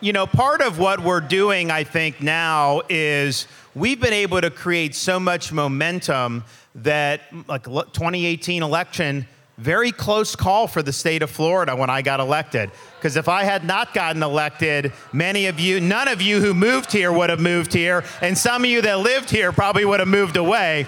You 0.00 0.12
know, 0.12 0.26
part 0.26 0.60
of 0.62 0.78
what 0.78 1.00
we're 1.00 1.20
doing, 1.20 1.70
I 1.70 1.84
think, 1.84 2.20
now 2.20 2.82
is 2.88 3.46
we've 3.74 4.00
been 4.00 4.12
able 4.12 4.40
to 4.40 4.50
create 4.50 4.96
so 4.96 5.20
much 5.20 5.52
momentum 5.52 6.44
that, 6.74 7.20
like, 7.46 7.64
2018 7.64 8.62
election, 8.62 9.28
very 9.58 9.92
close 9.92 10.34
call 10.34 10.66
for 10.66 10.82
the 10.82 10.92
state 10.92 11.22
of 11.22 11.30
Florida 11.30 11.76
when 11.76 11.90
I 11.90 12.02
got 12.02 12.20
elected. 12.20 12.70
Because 12.96 13.16
if 13.16 13.28
I 13.28 13.44
had 13.44 13.64
not 13.64 13.94
gotten 13.94 14.22
elected, 14.22 14.92
many 15.12 15.46
of 15.46 15.60
you, 15.60 15.80
none 15.80 16.08
of 16.08 16.22
you 16.22 16.40
who 16.40 16.54
moved 16.54 16.92
here 16.92 17.12
would 17.12 17.30
have 17.30 17.40
moved 17.40 17.72
here, 17.72 18.04
and 18.20 18.36
some 18.36 18.64
of 18.64 18.70
you 18.70 18.82
that 18.82 19.00
lived 19.00 19.30
here 19.30 19.52
probably 19.52 19.84
would 19.84 20.00
have 20.00 20.08
moved 20.08 20.36
away. 20.36 20.86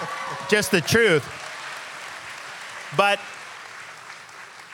Just 0.48 0.70
the 0.70 0.80
truth. 0.80 1.24
But 2.96 3.18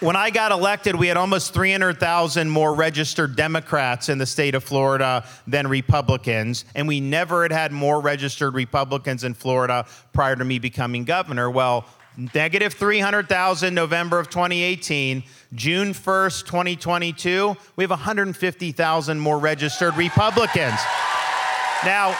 when 0.02 0.16
I 0.16 0.30
got 0.30 0.50
elected, 0.50 0.96
we 0.96 1.06
had 1.06 1.16
almost 1.16 1.54
300,000 1.54 2.50
more 2.50 2.74
registered 2.74 3.36
Democrats 3.36 4.08
in 4.08 4.18
the 4.18 4.26
state 4.26 4.56
of 4.56 4.64
Florida 4.64 5.24
than 5.46 5.68
Republicans. 5.68 6.64
And 6.74 6.88
we 6.88 7.00
never 7.00 7.44
had 7.44 7.52
had 7.52 7.72
more 7.72 8.00
registered 8.00 8.54
Republicans 8.54 9.22
in 9.22 9.34
Florida 9.34 9.86
prior 10.12 10.34
to 10.34 10.44
me 10.44 10.58
becoming 10.58 11.04
governor. 11.04 11.50
Well, 11.50 11.86
negative 12.16 12.74
300,000 12.74 13.74
November 13.74 14.18
of 14.18 14.28
2018. 14.28 15.22
June 15.54 15.92
1st, 15.92 16.46
2022, 16.46 17.56
we 17.76 17.84
have 17.84 17.90
150,000 17.90 19.18
more 19.18 19.38
registered 19.38 19.96
Republicans. 19.96 20.80
Now, 21.84 22.16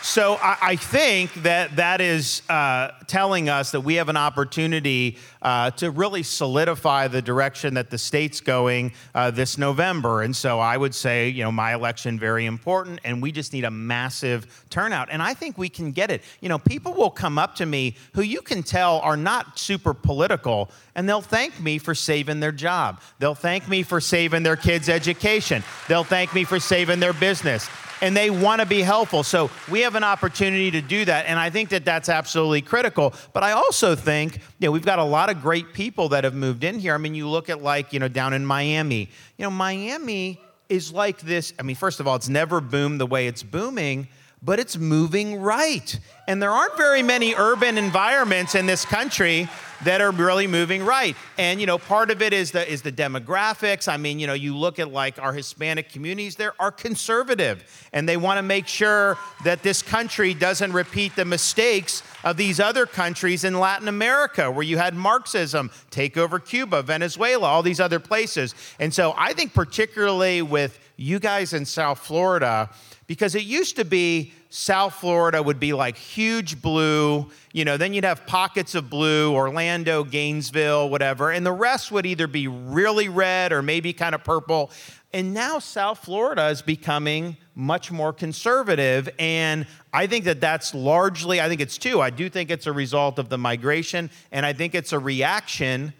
So 0.00 0.36
I, 0.36 0.56
I 0.62 0.76
think 0.76 1.34
that 1.42 1.76
that 1.76 2.00
is 2.00 2.40
uh, 2.48 2.92
telling 3.06 3.50
us 3.50 3.72
that 3.72 3.82
we 3.82 3.96
have 3.96 4.08
an 4.08 4.16
opportunity 4.16 5.18
uh, 5.42 5.70
to 5.72 5.90
really 5.90 6.22
solidify 6.22 7.08
the 7.08 7.22
direction 7.22 7.74
that 7.74 7.90
the 7.90 7.98
state's 7.98 8.40
going 8.40 8.92
uh, 9.14 9.30
this 9.30 9.58
November. 9.58 10.22
And 10.22 10.34
so 10.34 10.60
I 10.60 10.76
would 10.76 10.94
say, 10.94 11.28
you 11.28 11.42
know, 11.42 11.52
my 11.52 11.74
election 11.74 12.18
very 12.18 12.46
important, 12.46 13.00
and 13.04 13.22
we 13.22 13.32
just 13.32 13.52
need 13.52 13.64
a 13.64 13.70
massive 13.70 14.66
turnout. 14.70 15.08
And 15.10 15.22
I 15.22 15.34
think 15.34 15.58
we 15.58 15.68
can 15.68 15.92
get 15.92 16.10
it. 16.10 16.22
You 16.40 16.48
know, 16.48 16.58
people 16.58 16.94
will 16.94 17.10
come 17.10 17.38
up 17.38 17.54
to 17.56 17.66
me 17.66 17.96
who 18.14 18.22
you 18.22 18.40
can 18.40 18.62
tell 18.62 18.98
are 19.00 19.16
not 19.16 19.58
super 19.58 19.94
political, 19.94 20.70
and 20.94 21.08
they'll 21.08 21.20
thank 21.20 21.60
me 21.60 21.78
for 21.78 21.94
saving 21.94 22.40
their 22.40 22.52
job. 22.52 23.00
They'll 23.18 23.34
thank 23.34 23.68
me 23.68 23.82
for 23.82 24.00
saving 24.00 24.42
their 24.42 24.56
kids' 24.56 24.88
education. 24.88 25.62
They'll 25.88 26.04
thank 26.04 26.34
me 26.34 26.44
for 26.44 26.58
saving 26.58 27.00
their 27.00 27.12
business 27.12 27.68
and 28.00 28.16
they 28.16 28.30
want 28.30 28.60
to 28.60 28.66
be 28.66 28.80
helpful. 28.80 29.22
So 29.22 29.50
we 29.70 29.80
have 29.80 29.94
an 29.94 30.04
opportunity 30.04 30.70
to 30.72 30.80
do 30.80 31.04
that, 31.04 31.26
and 31.26 31.38
I 31.38 31.50
think 31.50 31.70
that 31.70 31.84
that's 31.84 32.08
absolutely 32.08 32.62
critical. 32.62 33.14
But 33.32 33.42
I 33.42 33.52
also 33.52 33.94
think 33.94 34.36
you 34.58 34.66
know 34.66 34.72
we've 34.72 34.84
got 34.84 34.98
a 34.98 35.04
lot 35.04 35.27
great 35.34 35.72
people 35.72 36.10
that 36.10 36.24
have 36.24 36.34
moved 36.34 36.64
in 36.64 36.78
here. 36.78 36.94
I 36.94 36.98
mean, 36.98 37.14
you 37.14 37.28
look 37.28 37.48
at 37.48 37.62
like 37.62 37.92
you 37.92 38.00
know 38.00 38.08
down 38.08 38.32
in 38.32 38.44
Miami. 38.44 39.10
You 39.36 39.44
know, 39.44 39.50
Miami 39.50 40.40
is 40.68 40.92
like 40.92 41.20
this. 41.20 41.52
I 41.58 41.62
mean, 41.62 41.76
first 41.76 42.00
of 42.00 42.06
all, 42.06 42.16
it's 42.16 42.28
never 42.28 42.60
boomed 42.60 43.00
the 43.00 43.06
way 43.06 43.26
it's 43.26 43.42
booming. 43.42 44.08
But 44.42 44.60
it's 44.60 44.76
moving 44.76 45.40
right. 45.40 45.98
And 46.28 46.40
there 46.40 46.50
aren't 46.50 46.76
very 46.76 47.02
many 47.02 47.34
urban 47.34 47.76
environments 47.76 48.54
in 48.54 48.66
this 48.66 48.84
country 48.84 49.48
that 49.84 50.00
are 50.00 50.10
really 50.10 50.46
moving 50.46 50.84
right. 50.84 51.16
And 51.38 51.60
you 51.60 51.66
know, 51.66 51.78
part 51.78 52.10
of 52.10 52.22
it 52.22 52.32
is 52.32 52.50
the 52.50 52.70
is 52.70 52.82
the 52.82 52.92
demographics. 52.92 53.88
I 53.88 53.96
mean, 53.96 54.18
you 54.18 54.26
know, 54.26 54.34
you 54.34 54.56
look 54.56 54.78
at 54.78 54.92
like 54.92 55.18
our 55.18 55.32
Hispanic 55.32 55.90
communities, 55.90 56.36
there 56.36 56.54
are 56.60 56.70
conservative, 56.70 57.88
and 57.92 58.08
they 58.08 58.16
want 58.16 58.38
to 58.38 58.42
make 58.42 58.66
sure 58.66 59.16
that 59.44 59.62
this 59.62 59.82
country 59.82 60.34
doesn't 60.34 60.72
repeat 60.72 61.14
the 61.16 61.24
mistakes 61.24 62.02
of 62.24 62.36
these 62.36 62.60
other 62.60 62.86
countries 62.86 63.44
in 63.44 63.58
Latin 63.58 63.88
America, 63.88 64.50
where 64.50 64.64
you 64.64 64.78
had 64.78 64.94
Marxism 64.94 65.70
take 65.90 66.16
over 66.16 66.38
Cuba, 66.38 66.82
Venezuela, 66.82 67.46
all 67.46 67.62
these 67.62 67.80
other 67.80 68.00
places. 68.00 68.54
And 68.78 68.92
so 68.92 69.14
I 69.16 69.32
think 69.32 69.54
particularly 69.54 70.42
with 70.42 70.78
you 70.96 71.20
guys 71.20 71.52
in 71.52 71.64
South 71.64 72.00
Florida, 72.00 72.70
because 73.08 73.34
it 73.34 73.42
used 73.42 73.74
to 73.76 73.84
be 73.84 74.32
South 74.50 74.94
Florida 74.94 75.42
would 75.42 75.58
be 75.58 75.72
like 75.72 75.96
huge 75.96 76.62
blue, 76.62 77.28
you 77.52 77.64
know, 77.64 77.76
then 77.76 77.92
you'd 77.92 78.04
have 78.04 78.26
pockets 78.26 78.76
of 78.76 78.88
blue, 78.88 79.34
Orlando, 79.34 80.04
Gainesville, 80.04 80.88
whatever, 80.88 81.32
and 81.32 81.44
the 81.44 81.52
rest 81.52 81.90
would 81.90 82.06
either 82.06 82.28
be 82.28 82.46
really 82.46 83.08
red 83.08 83.50
or 83.50 83.62
maybe 83.62 83.92
kind 83.92 84.14
of 84.14 84.22
purple. 84.22 84.70
And 85.12 85.32
now 85.32 85.58
South 85.58 86.00
Florida 86.00 86.48
is 86.48 86.60
becoming 86.60 87.38
much 87.54 87.90
more 87.90 88.12
conservative. 88.12 89.08
And 89.18 89.66
I 89.92 90.06
think 90.06 90.26
that 90.26 90.40
that's 90.40 90.74
largely, 90.74 91.40
I 91.40 91.48
think 91.48 91.62
it's 91.62 91.78
two. 91.78 92.02
I 92.02 92.10
do 92.10 92.28
think 92.28 92.50
it's 92.50 92.66
a 92.66 92.72
result 92.72 93.18
of 93.18 93.30
the 93.30 93.38
migration, 93.38 94.10
and 94.30 94.44
I 94.44 94.52
think 94.52 94.74
it's 94.74 94.92
a 94.92 94.98
reaction 94.98 95.94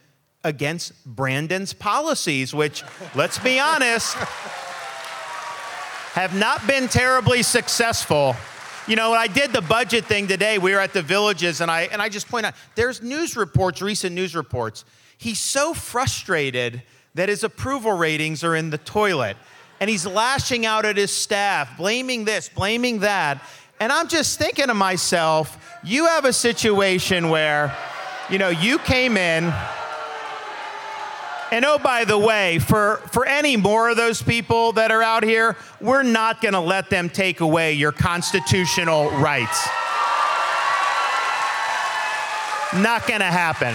against 0.44 1.04
Brandon's 1.04 1.72
policies, 1.72 2.54
which, 2.54 2.84
let's 3.14 3.38
be 3.38 3.58
honest, 3.58 4.16
have 6.12 6.34
not 6.34 6.66
been 6.66 6.88
terribly 6.88 7.42
successful. 7.42 8.34
You 8.86 8.96
know, 8.96 9.10
when 9.10 9.20
I 9.20 9.26
did 9.26 9.52
the 9.52 9.60
budget 9.60 10.06
thing 10.06 10.26
today, 10.26 10.58
we 10.58 10.72
were 10.72 10.80
at 10.80 10.92
the 10.92 11.02
villages, 11.02 11.60
and 11.60 11.70
I, 11.70 11.82
and 11.92 12.00
I 12.00 12.08
just 12.08 12.28
point 12.28 12.46
out 12.46 12.54
there's 12.74 13.02
news 13.02 13.36
reports, 13.36 13.82
recent 13.82 14.14
news 14.14 14.34
reports. 14.34 14.84
He's 15.18 15.40
so 15.40 15.74
frustrated 15.74 16.82
that 17.14 17.28
his 17.28 17.44
approval 17.44 17.92
ratings 17.92 18.44
are 18.44 18.54
in 18.54 18.70
the 18.70 18.78
toilet. 18.78 19.36
And 19.80 19.88
he's 19.88 20.06
lashing 20.06 20.66
out 20.66 20.84
at 20.84 20.96
his 20.96 21.12
staff, 21.12 21.76
blaming 21.76 22.24
this, 22.24 22.48
blaming 22.48 23.00
that. 23.00 23.42
And 23.80 23.92
I'm 23.92 24.08
just 24.08 24.38
thinking 24.38 24.66
to 24.66 24.74
myself, 24.74 25.78
you 25.84 26.06
have 26.06 26.24
a 26.24 26.32
situation 26.32 27.28
where, 27.28 27.76
you 28.28 28.38
know, 28.38 28.48
you 28.48 28.78
came 28.78 29.16
in, 29.16 29.52
and 31.50 31.64
oh, 31.64 31.78
by 31.78 32.04
the 32.04 32.18
way, 32.18 32.58
for, 32.58 32.98
for 33.10 33.26
any 33.26 33.56
more 33.56 33.88
of 33.88 33.96
those 33.96 34.22
people 34.22 34.72
that 34.72 34.90
are 34.90 35.02
out 35.02 35.22
here, 35.22 35.56
we're 35.80 36.02
not 36.02 36.40
going 36.40 36.54
to 36.54 36.60
let 36.60 36.90
them 36.90 37.08
take 37.08 37.40
away 37.40 37.72
your 37.72 37.92
constitutional 37.92 39.10
rights. 39.12 39.66
Not 42.74 43.06
going 43.06 43.20
to 43.20 43.26
happen. 43.26 43.74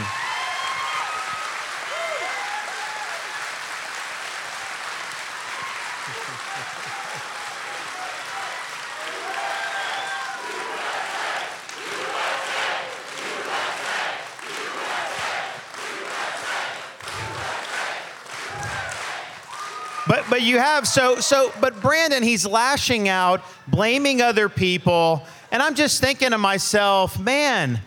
But 20.08 20.26
but 20.30 20.42
you 20.42 20.58
have 20.60 20.88
so 20.88 21.20
so 21.20 21.52
but 21.62 21.82
Brandon 21.82 22.24
he's 22.24 22.46
lashing 22.46 23.08
out, 23.08 23.42
blaming 23.68 24.22
other 24.22 24.50
people, 24.50 25.26
and 25.52 25.62
I'm 25.62 25.76
just 25.76 26.02
thinking 26.02 26.32
to 26.32 26.38
myself, 26.38 27.20
man, 27.20 27.80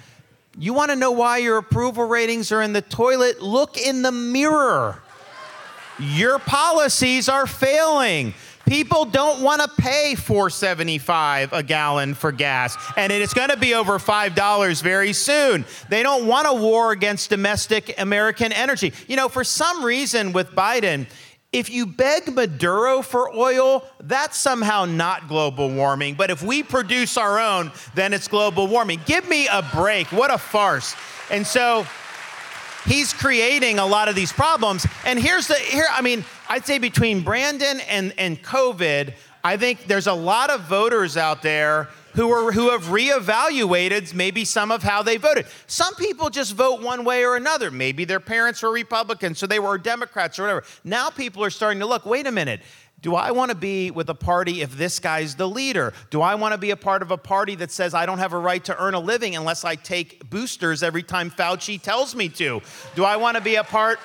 you 0.59 0.73
want 0.73 0.91
to 0.91 0.97
know 0.97 1.11
why 1.11 1.39
your 1.39 1.59
approval 1.59 2.05
ratings 2.05 2.51
are 2.53 2.63
in 2.63 2.73
the 2.73 2.81
toilet? 2.81 3.43
Look 3.43 3.77
in 3.77 4.03
the 4.03 4.13
mirror. 4.13 5.03
Your 5.99 6.39
policies 6.39 7.29
are 7.29 7.47
failing. 7.47 8.35
People 8.67 9.05
don't 9.05 9.43
want 9.43 9.63
to 9.63 9.69
pay 9.81 10.15
4.75 10.17 11.53
a 11.53 11.63
gallon 11.63 12.15
for 12.15 12.33
gas, 12.33 12.77
and 12.97 13.13
it's 13.13 13.33
going 13.33 13.51
to 13.51 13.57
be 13.57 13.75
over 13.75 13.99
$5 13.99 14.83
very 14.83 15.13
soon. 15.13 15.65
They 15.89 16.03
don't 16.03 16.27
want 16.27 16.49
a 16.49 16.53
war 16.53 16.91
against 16.91 17.31
domestic 17.31 17.95
American 17.97 18.51
energy. 18.53 18.93
You 19.07 19.15
know, 19.15 19.29
for 19.29 19.45
some 19.45 19.85
reason 19.85 20.33
with 20.33 20.51
Biden, 20.51 21.07
if 21.57 21.71
you 21.71 21.87
beg 21.87 22.35
Maduro 22.35 23.01
for 23.01 23.35
oil, 23.35 23.83
that's 24.01 24.37
somehow 24.37 24.85
not 24.85 25.27
global 25.27 25.71
warming. 25.71 26.15
But 26.15 26.31
if 26.31 26.43
we 26.43 26.63
produce 26.63 27.17
our 27.17 27.41
own, 27.41 27.73
then 27.95 28.13
it's 28.13 28.29
global 28.29 28.67
warming. 28.67 29.01
Give 29.07 29.27
me 29.27 29.49
a 29.49 29.63
break. 29.75 30.13
What 30.13 30.31
a 30.31 30.37
farce. 30.37 30.95
And 31.31 31.47
so 31.47 31.87
he's 32.85 33.15
creating 33.15 33.79
a 33.79 33.87
lot 33.87 34.09
of 34.09 34.15
these 34.15 34.35
problems. 34.35 34.87
And 35.07 35.19
here's 35.19 35.49
the 35.49 35.55
here, 35.55 35.87
I 35.91 36.03
mean, 36.03 36.27
I'd 36.47 36.67
say 36.67 36.77
between 36.77 37.23
Brandon 37.23 37.81
and, 37.89 38.13
and 38.19 38.43
COVID, 38.43 39.15
I 39.43 39.57
think 39.57 39.87
there's 39.87 40.09
a 40.09 40.13
lot 40.13 40.51
of 40.51 40.61
voters 40.63 41.17
out 41.17 41.41
there 41.41 41.89
who 42.17 42.31
are 42.31 42.51
who 42.51 42.71
have 42.71 42.85
reevaluated 42.85 44.13
maybe 44.15 44.45
some 44.45 44.73
of 44.73 44.83
how 44.83 45.03
they 45.03 45.19
voted. 45.19 45.47
Some 45.67 45.95
people 45.95 46.31
just 46.31 46.55
vote 46.55 46.81
one 46.81 47.05
way 47.05 47.25
or 47.25 47.37
another. 47.37 47.71
Maybe 47.71 48.05
their 48.05 48.21
parents 48.21 48.63
were 48.63 48.73
Republicans, 48.73 49.39
so 49.39 49.47
they 49.47 49.59
were 49.59 49.79
Democrats 49.79 50.39
or 50.39 50.43
whatever. 50.43 50.65
Now 50.83 51.11
people 51.11 51.45
are 51.45 51.51
starting 51.51 51.79
to 51.81 51.87
look, 51.87 52.05
wait 52.07 52.27
a 52.27 52.33
minute. 52.33 52.63
Do 53.03 53.15
I 53.15 53.31
want 53.31 53.51
to 53.51 53.55
be 53.55 53.91
with 53.91 54.09
a 54.09 54.15
party 54.15 54.63
if 54.63 54.77
this 54.77 54.99
guy's 54.99 55.35
the 55.35 55.47
leader? 55.47 55.93
Do 56.11 56.23
I 56.23 56.35
want 56.35 56.53
to 56.53 56.59
be 56.59 56.71
a 56.71 56.77
part 56.77 57.03
of 57.03 57.11
a 57.11 57.19
party 57.19 57.55
that 57.57 57.71
says 57.71 57.93
I 57.93 58.07
don't 58.07 58.19
have 58.19 58.33
a 58.33 58.39
right 58.39 58.65
to 58.65 58.83
earn 58.83 58.95
a 58.95 58.99
living 58.99 59.37
unless 59.37 59.65
I 59.65 59.75
take 59.75 60.29
boosters 60.31 60.83
every 60.83 61.03
time 61.03 61.31
Fauci 61.31 61.81
tells 61.81 62.15
me 62.15 62.31
to? 62.31 62.63
Do 62.95 63.05
I 63.05 63.17
want 63.17 63.37
to 63.37 63.43
be 63.43 63.57
a 63.57 63.65
part 63.65 64.01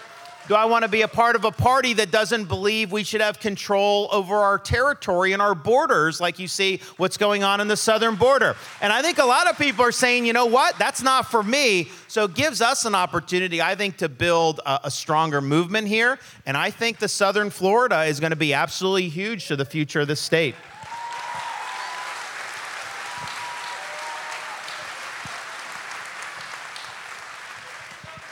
do 0.47 0.55
I 0.55 0.65
want 0.65 0.83
to 0.83 0.89
be 0.89 1.01
a 1.01 1.07
part 1.07 1.35
of 1.35 1.45
a 1.45 1.51
party 1.51 1.93
that 1.93 2.11
doesn't 2.11 2.45
believe 2.45 2.91
we 2.91 3.03
should 3.03 3.21
have 3.21 3.39
control 3.39 4.09
over 4.11 4.35
our 4.35 4.57
territory 4.57 5.33
and 5.33 5.41
our 5.41 5.55
borders, 5.55 6.19
like 6.19 6.39
you 6.39 6.47
see 6.47 6.81
what's 6.97 7.17
going 7.17 7.43
on 7.43 7.61
in 7.61 7.67
the 7.67 7.77
southern 7.77 8.15
border? 8.15 8.55
And 8.81 8.91
I 8.91 9.01
think 9.01 9.17
a 9.17 9.25
lot 9.25 9.49
of 9.49 9.57
people 9.57 9.85
are 9.85 9.91
saying, 9.91 10.25
you 10.25 10.33
know 10.33 10.47
what, 10.47 10.77
that's 10.77 11.01
not 11.01 11.29
for 11.29 11.43
me. 11.43 11.89
So 12.07 12.25
it 12.25 12.33
gives 12.33 12.61
us 12.61 12.85
an 12.85 12.95
opportunity, 12.95 13.61
I 13.61 13.75
think, 13.75 13.97
to 13.97 14.09
build 14.09 14.59
a, 14.65 14.81
a 14.85 14.91
stronger 14.91 15.41
movement 15.41 15.87
here. 15.87 16.19
And 16.45 16.57
I 16.57 16.71
think 16.71 16.99
the 16.99 17.07
southern 17.07 17.49
Florida 17.49 18.03
is 18.03 18.19
going 18.19 18.31
to 18.31 18.35
be 18.35 18.53
absolutely 18.53 19.09
huge 19.09 19.47
to 19.47 19.55
the 19.55 19.65
future 19.65 20.01
of 20.01 20.07
the 20.07 20.15
state. 20.15 20.55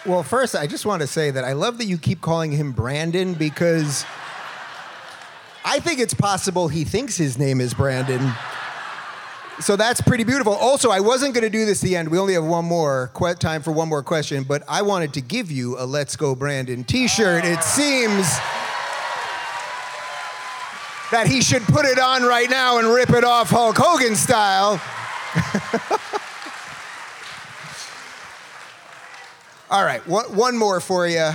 Well, 0.09 0.23
first, 0.23 0.55
I 0.55 0.65
just 0.65 0.87
want 0.87 1.03
to 1.03 1.07
say 1.07 1.29
that 1.29 1.43
I 1.43 1.53
love 1.53 1.77
that 1.77 1.85
you 1.85 1.95
keep 1.95 2.19
calling 2.19 2.51
him 2.51 2.71
Brandon 2.71 3.35
because 3.35 4.07
I 5.63 5.79
think 5.79 5.99
it's 5.99 6.15
possible 6.15 6.67
he 6.67 6.83
thinks 6.83 7.15
his 7.15 7.37
name 7.37 7.61
is 7.61 7.75
Brandon. 7.75 8.33
So 9.59 9.75
that's 9.75 10.01
pretty 10.01 10.23
beautiful. 10.23 10.53
Also, 10.53 10.89
I 10.89 10.99
wasn't 10.99 11.35
going 11.35 11.43
to 11.43 11.49
do 11.51 11.63
this 11.63 11.83
at 11.83 11.87
the 11.87 11.95
end. 11.95 12.09
We 12.09 12.17
only 12.17 12.33
have 12.33 12.43
one 12.43 12.65
more 12.65 13.11
time 13.37 13.61
for 13.61 13.71
one 13.71 13.87
more 13.87 14.01
question, 14.01 14.45
but 14.45 14.63
I 14.67 14.81
wanted 14.81 15.13
to 15.13 15.21
give 15.21 15.51
you 15.51 15.77
a 15.77 15.85
Let's 15.85 16.15
Go 16.15 16.33
Brandon 16.33 16.83
t-shirt. 16.83 17.45
It 17.45 17.61
seems 17.61 18.25
that 21.11 21.27
he 21.27 21.43
should 21.43 21.61
put 21.65 21.85
it 21.85 21.99
on 21.99 22.23
right 22.23 22.49
now 22.49 22.79
and 22.79 22.87
rip 22.87 23.11
it 23.11 23.23
off 23.23 23.51
Hulk 23.51 23.77
Hogan 23.77 24.15
style. 24.15 24.81
All 29.71 29.85
right, 29.85 30.01
one, 30.07 30.57
more 30.57 30.79
for 30.79 31.07
you. 31.07 31.29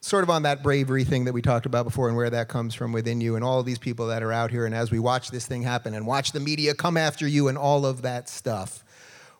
Sort 0.00 0.22
of 0.22 0.30
on 0.30 0.42
that 0.42 0.62
bravery 0.62 1.02
thing 1.02 1.24
that 1.24 1.32
we 1.32 1.42
talked 1.42 1.66
about 1.66 1.84
before 1.84 2.06
and 2.06 2.16
where 2.16 2.30
that 2.30 2.46
comes 2.46 2.76
from 2.76 2.92
within 2.92 3.20
you 3.20 3.34
and 3.34 3.44
all 3.44 3.64
these 3.64 3.80
people 3.80 4.06
that 4.06 4.22
are 4.22 4.30
out 4.32 4.52
here. 4.52 4.66
And 4.66 4.72
as 4.72 4.92
we 4.92 5.00
watch 5.00 5.32
this 5.32 5.46
thing 5.46 5.62
happen 5.62 5.94
and 5.94 6.06
watch 6.06 6.30
the 6.30 6.38
media 6.38 6.74
come 6.74 6.96
after 6.96 7.26
you 7.26 7.48
and 7.48 7.58
all 7.58 7.84
of 7.84 8.02
that 8.02 8.28
stuff, 8.28 8.84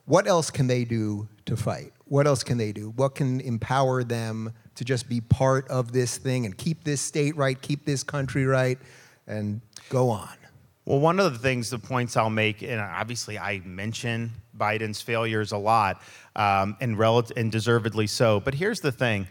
what 0.03 0.27
else 0.27 0.51
can 0.51 0.67
they 0.67 0.83
do 0.83 1.29
to 1.45 1.55
fight? 1.55 1.93
What 2.03 2.27
else 2.27 2.43
can 2.43 2.57
they 2.57 2.73
do? 2.73 2.89
What 2.97 3.15
can 3.15 3.39
empower 3.39 4.03
them 4.03 4.51
to 4.75 4.83
just 4.83 5.07
be 5.07 5.21
part 5.21 5.69
of 5.69 5.93
this 5.93 6.17
thing 6.17 6.45
and 6.45 6.57
keep 6.57 6.83
this 6.83 6.99
state 6.99 7.37
right, 7.37 7.61
keep 7.61 7.85
this 7.85 8.03
country 8.03 8.45
right, 8.45 8.77
and 9.25 9.61
go 9.87 10.09
on? 10.09 10.35
Well, 10.83 10.99
one 10.99 11.17
of 11.17 11.31
the 11.31 11.39
things, 11.39 11.69
the 11.69 11.79
points 11.79 12.17
I'll 12.17 12.29
make, 12.29 12.61
and 12.61 12.81
obviously 12.81 13.39
I 13.39 13.61
mention 13.63 14.31
Biden's 14.57 15.01
failures 15.01 15.51
a 15.51 15.57
lot, 15.57 16.01
um, 16.35 16.77
and, 16.81 16.97
rel- 16.97 17.27
and 17.35 17.51
deservedly 17.51 18.07
so. 18.07 18.39
But 18.39 18.53
here's 18.53 18.79
the 18.79 18.91
thing 18.91 19.27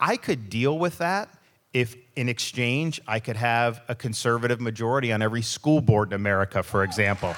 I 0.00 0.16
could 0.16 0.48
deal 0.50 0.78
with 0.78 0.98
that 0.98 1.28
if, 1.72 1.96
in 2.14 2.28
exchange, 2.28 3.00
I 3.06 3.18
could 3.18 3.36
have 3.36 3.82
a 3.88 3.94
conservative 3.94 4.60
majority 4.60 5.12
on 5.12 5.22
every 5.22 5.42
school 5.42 5.80
board 5.80 6.10
in 6.10 6.14
America, 6.14 6.62
for 6.62 6.84
example. 6.84 7.34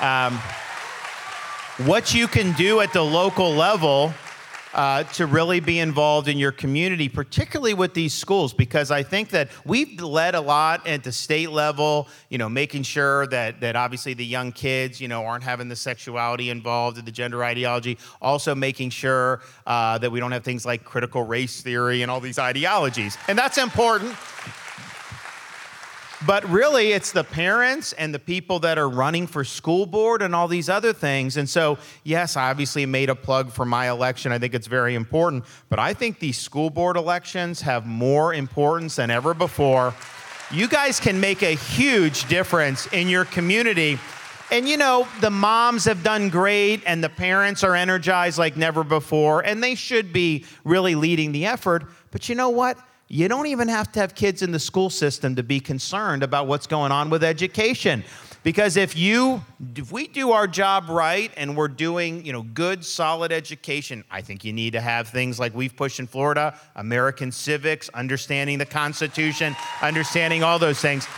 Um, 0.00 0.38
what 1.86 2.12
you 2.12 2.28
can 2.28 2.52
do 2.52 2.80
at 2.80 2.92
the 2.92 3.02
local 3.02 3.52
level 3.52 4.12
uh, 4.74 5.04
to 5.04 5.26
really 5.26 5.60
be 5.60 5.78
involved 5.78 6.28
in 6.28 6.38
your 6.38 6.52
community, 6.52 7.08
particularly 7.08 7.74
with 7.74 7.94
these 7.94 8.14
schools, 8.14 8.52
because 8.52 8.90
I 8.90 9.02
think 9.02 9.30
that 9.30 9.48
we've 9.64 10.00
led 10.00 10.34
a 10.34 10.40
lot 10.40 10.86
at 10.86 11.02
the 11.02 11.12
state 11.12 11.50
level, 11.50 12.08
you 12.28 12.38
know, 12.38 12.48
making 12.48 12.84
sure 12.84 13.26
that, 13.28 13.60
that 13.60 13.76
obviously 13.76 14.14
the 14.14 14.24
young 14.24 14.52
kids, 14.52 15.00
you 15.00 15.08
know, 15.08 15.24
aren't 15.24 15.44
having 15.44 15.68
the 15.68 15.76
sexuality 15.76 16.50
involved 16.50 16.98
in 16.98 17.04
the 17.04 17.10
gender 17.10 17.42
ideology, 17.44 17.98
also 18.20 18.54
making 18.54 18.90
sure 18.90 19.40
uh, 19.66 19.98
that 19.98 20.10
we 20.10 20.20
don't 20.20 20.32
have 20.32 20.44
things 20.44 20.64
like 20.64 20.84
critical 20.84 21.22
race 21.22 21.60
theory 21.62 22.02
and 22.02 22.10
all 22.10 22.20
these 22.20 22.38
ideologies. 22.38 23.18
And 23.28 23.38
that's 23.38 23.58
important. 23.58 24.14
But 26.26 26.46
really, 26.50 26.92
it's 26.92 27.12
the 27.12 27.24
parents 27.24 27.94
and 27.94 28.14
the 28.14 28.18
people 28.18 28.58
that 28.60 28.76
are 28.76 28.90
running 28.90 29.26
for 29.26 29.42
school 29.42 29.86
board 29.86 30.20
and 30.20 30.34
all 30.34 30.48
these 30.48 30.68
other 30.68 30.92
things. 30.92 31.38
And 31.38 31.48
so, 31.48 31.78
yes, 32.04 32.36
I 32.36 32.50
obviously 32.50 32.84
made 32.84 33.08
a 33.08 33.14
plug 33.14 33.50
for 33.50 33.64
my 33.64 33.88
election. 33.88 34.30
I 34.30 34.38
think 34.38 34.52
it's 34.52 34.66
very 34.66 34.94
important. 34.94 35.46
But 35.70 35.78
I 35.78 35.94
think 35.94 36.18
these 36.18 36.36
school 36.36 36.68
board 36.68 36.98
elections 36.98 37.62
have 37.62 37.86
more 37.86 38.34
importance 38.34 38.96
than 38.96 39.10
ever 39.10 39.32
before. 39.32 39.94
You 40.50 40.68
guys 40.68 41.00
can 41.00 41.20
make 41.20 41.42
a 41.42 41.54
huge 41.54 42.28
difference 42.28 42.86
in 42.88 43.08
your 43.08 43.24
community. 43.24 43.98
And 44.50 44.68
you 44.68 44.76
know, 44.76 45.08
the 45.20 45.30
moms 45.30 45.86
have 45.86 46.02
done 46.02 46.28
great 46.28 46.82
and 46.84 47.02
the 47.02 47.08
parents 47.08 47.64
are 47.64 47.74
energized 47.74 48.36
like 48.36 48.56
never 48.56 48.84
before, 48.84 49.40
and 49.40 49.62
they 49.62 49.76
should 49.76 50.12
be 50.12 50.44
really 50.64 50.96
leading 50.96 51.32
the 51.32 51.46
effort. 51.46 51.84
But 52.10 52.28
you 52.28 52.34
know 52.34 52.50
what? 52.50 52.76
You 53.12 53.26
don't 53.26 53.46
even 53.46 53.66
have 53.66 53.90
to 53.92 54.00
have 54.00 54.14
kids 54.14 54.40
in 54.40 54.52
the 54.52 54.60
school 54.60 54.88
system 54.88 55.34
to 55.34 55.42
be 55.42 55.58
concerned 55.58 56.22
about 56.22 56.46
what's 56.46 56.68
going 56.68 56.92
on 56.92 57.10
with 57.10 57.24
education. 57.24 58.04
Because 58.44 58.76
if 58.76 58.96
you 58.96 59.42
if 59.74 59.90
we 59.90 60.06
do 60.06 60.30
our 60.30 60.46
job 60.46 60.88
right 60.88 61.32
and 61.36 61.56
we're 61.56 61.66
doing, 61.66 62.24
you 62.24 62.32
know, 62.32 62.42
good 62.42 62.84
solid 62.84 63.32
education, 63.32 64.04
I 64.12 64.20
think 64.20 64.44
you 64.44 64.52
need 64.52 64.74
to 64.74 64.80
have 64.80 65.08
things 65.08 65.40
like 65.40 65.52
we've 65.56 65.74
pushed 65.74 65.98
in 65.98 66.06
Florida, 66.06 66.56
American 66.76 67.32
civics, 67.32 67.88
understanding 67.94 68.58
the 68.58 68.64
Constitution, 68.64 69.56
understanding 69.82 70.44
all 70.44 70.60
those 70.60 70.80
things. 70.80 71.08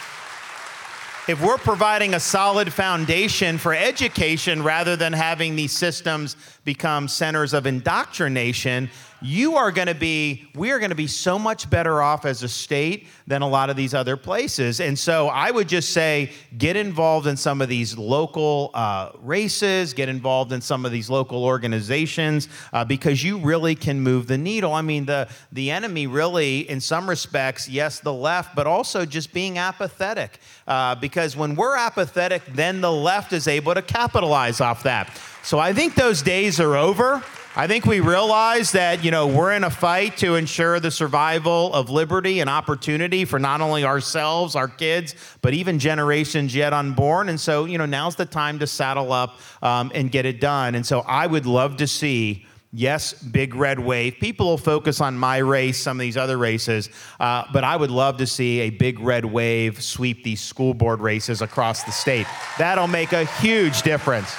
if 1.29 1.43
we're 1.43 1.59
providing 1.59 2.15
a 2.15 2.21
solid 2.21 2.73
foundation 2.73 3.59
for 3.59 3.75
education 3.75 4.63
rather 4.63 4.97
than 4.97 5.13
having 5.13 5.57
these 5.57 5.73
systems 5.73 6.37
become 6.65 7.07
centers 7.07 7.53
of 7.53 7.67
indoctrination, 7.67 8.89
you 9.23 9.57
are 9.57 9.71
going 9.71 9.87
to 9.87 9.95
be, 9.95 10.49
we 10.55 10.71
are 10.73 10.79
going 10.79 10.91
to 10.91 10.97
be 10.97 11.07
so 11.07 11.39
much 11.39 11.71
better 11.71 12.03
off 12.03 12.25
as 12.25 12.43
a 12.43 12.49
state 12.49 13.07
than 13.27 13.43
a 13.43 13.49
lot 13.49 13.71
of 13.71 13.77
these 13.77 13.95
other 13.95 14.17
places. 14.17 14.81
And 14.81 14.99
so 14.99 15.29
I 15.29 15.51
would 15.51 15.69
just 15.69 15.91
say 15.91 16.31
get 16.59 16.77
involved 16.77 17.27
in 17.27 17.37
some 17.37 17.63
of 17.63 17.69
these 17.69 17.97
local 17.97 18.71
uh, 18.75 19.13
races, 19.21 19.95
get 19.95 20.09
involved 20.09 20.53
in 20.53 20.61
some 20.61 20.85
of 20.85 20.93
these 20.93 21.09
local 21.09 21.45
organizations 21.45 22.49
uh, 22.73 22.85
because 22.85 23.23
you 23.23 23.39
really 23.39 23.75
can 23.75 24.01
move 24.01 24.27
the 24.27 24.39
needle. 24.39 24.73
I 24.73 24.83
mean, 24.83 25.07
the, 25.07 25.29
the 25.53 25.71
enemy 25.71 26.07
really, 26.07 26.69
in 26.69 26.81
some 26.81 27.09
respects, 27.09 27.69
yes, 27.69 28.01
the 28.01 28.13
left, 28.13 28.57
but 28.57 28.67
also 28.67 29.07
just 29.07 29.33
being 29.33 29.59
apathetic. 29.59 30.39
Uh, 30.67 30.95
because 30.97 31.37
when 31.37 31.55
we're 31.55 31.77
apathetic, 31.77 32.43
then 32.55 32.81
the 32.81 32.93
left 32.93 33.33
is 33.33 33.47
able 33.47 33.75
to 33.75 33.83
capitalize 33.83 34.61
off 34.61 34.83
that. 34.83 35.17
So 35.43 35.59
I 35.59 35.73
think 35.73 35.95
those 35.95 36.23
days 36.23 36.61
are 36.61 36.77
over. 36.77 37.23
I 37.55 37.67
think 37.67 37.85
we 37.85 38.01
realize 38.01 38.73
that, 38.73 39.05
you 39.05 39.11
know, 39.11 39.27
we're 39.27 39.53
in 39.53 39.62
a 39.62 39.69
fight 39.69 40.17
to 40.19 40.37
ensure 40.37 40.81
the 40.81 40.91
survival 40.91 41.71
of 41.75 41.91
liberty 41.91 42.41
and 42.41 42.49
opportunity 42.49 43.27
for 43.27 43.38
not 43.38 43.61
only 43.61 43.85
ourselves, 43.85 44.57
our 44.57 44.69
kids, 44.69 45.15
but 45.43 45.53
even 45.53 45.79
generations 45.79 46.55
yet 46.55 46.73
unborn. 46.73 47.29
And 47.29 47.38
so, 47.38 47.67
you 47.67 47.77
know, 47.77 47.85
now's 47.85 48.17
the 48.17 48.25
time 48.25 48.59
to 48.61 48.67
saddle 48.67 49.12
up 49.12 49.38
um, 49.61 49.93
and 49.95 50.11
get 50.11 50.25
it 50.25 50.41
done. 50.41 50.75
And 50.75 50.87
so 50.87 51.01
I 51.01 51.27
would 51.27 51.45
love 51.45 51.77
to 51.77 51.87
see. 51.87 52.47
Yes, 52.75 53.12
big 53.12 53.55
red 53.55 53.79
wave. 53.79 54.15
People 54.19 54.47
will 54.47 54.57
focus 54.57 55.03
on 55.03 55.19
my 55.19 55.37
race, 55.37 55.79
some 55.79 55.99
of 55.99 56.01
these 56.01 56.17
other 56.17 56.38
races, 56.38 56.88
uh, 57.21 57.45
but 57.53 57.65
I 57.65 57.77
would 57.77 57.91
love 57.91 58.17
to 58.17 58.27
see 58.27 58.61
a 58.61 58.71
big 58.71 58.99
red 58.99 59.27
wave 59.27 59.83
sweep 59.83 60.25
these 60.25 60.41
school 60.41 60.73
board 60.73 61.03
races 61.03 61.43
across 61.43 61.83
the 61.83 61.93
state. 61.93 62.27
That'll 62.57 62.87
make 62.87 63.12
a 63.12 63.27
huge 63.27 63.83
difference. 63.83 64.35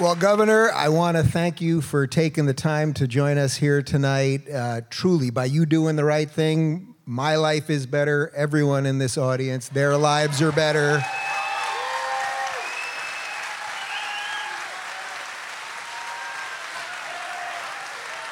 Well, 0.00 0.14
Governor, 0.14 0.70
I 0.70 0.90
want 0.90 1.16
to 1.16 1.24
thank 1.24 1.60
you 1.60 1.80
for 1.80 2.06
taking 2.06 2.46
the 2.46 2.54
time 2.54 2.94
to 2.94 3.08
join 3.08 3.36
us 3.36 3.56
here 3.56 3.82
tonight. 3.82 4.48
Uh, 4.48 4.82
truly, 4.90 5.30
by 5.30 5.46
you 5.46 5.66
doing 5.66 5.96
the 5.96 6.04
right 6.04 6.30
thing, 6.30 6.94
my 7.04 7.34
life 7.34 7.68
is 7.68 7.84
better. 7.84 8.30
Everyone 8.36 8.86
in 8.86 8.98
this 8.98 9.18
audience, 9.18 9.68
their 9.68 9.96
lives 9.96 10.40
are 10.40 10.52
better. 10.52 11.02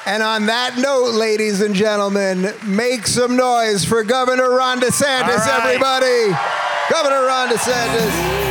And 0.05 0.23
on 0.23 0.45
that 0.45 0.77
note, 0.77 1.15
ladies 1.15 1.59
and 1.59 1.75
gentlemen, 1.75 2.53
make 2.65 3.05
some 3.05 3.35
noise 3.35 3.83
for 3.83 4.05
Governor 4.05 4.51
Ron 4.51 4.79
DeSantis, 4.79 5.45
right. 5.45 5.65
everybody. 5.65 6.31
Governor 6.89 7.25
Ron 7.25 7.49
DeSantis. 7.49 8.46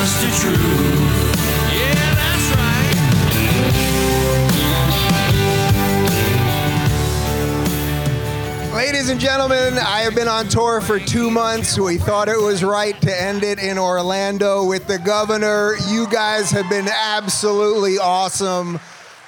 Us 0.00 0.22
the 0.22 0.30
truth. 0.40 0.80
Ladies 8.74 9.10
and 9.10 9.20
gentlemen, 9.20 9.76
I 9.76 10.00
have 10.00 10.14
been 10.14 10.26
on 10.26 10.48
tour 10.48 10.80
for 10.80 10.98
two 10.98 11.30
months. 11.30 11.78
We 11.78 11.98
thought 11.98 12.28
it 12.28 12.40
was 12.40 12.64
right 12.64 12.98
to 13.02 13.22
end 13.22 13.42
it 13.42 13.58
in 13.58 13.76
Orlando 13.76 14.64
with 14.64 14.86
the 14.86 14.98
governor. 14.98 15.74
You 15.88 16.08
guys 16.08 16.50
have 16.50 16.70
been 16.70 16.88
absolutely 16.88 17.98
awesome. 17.98 18.80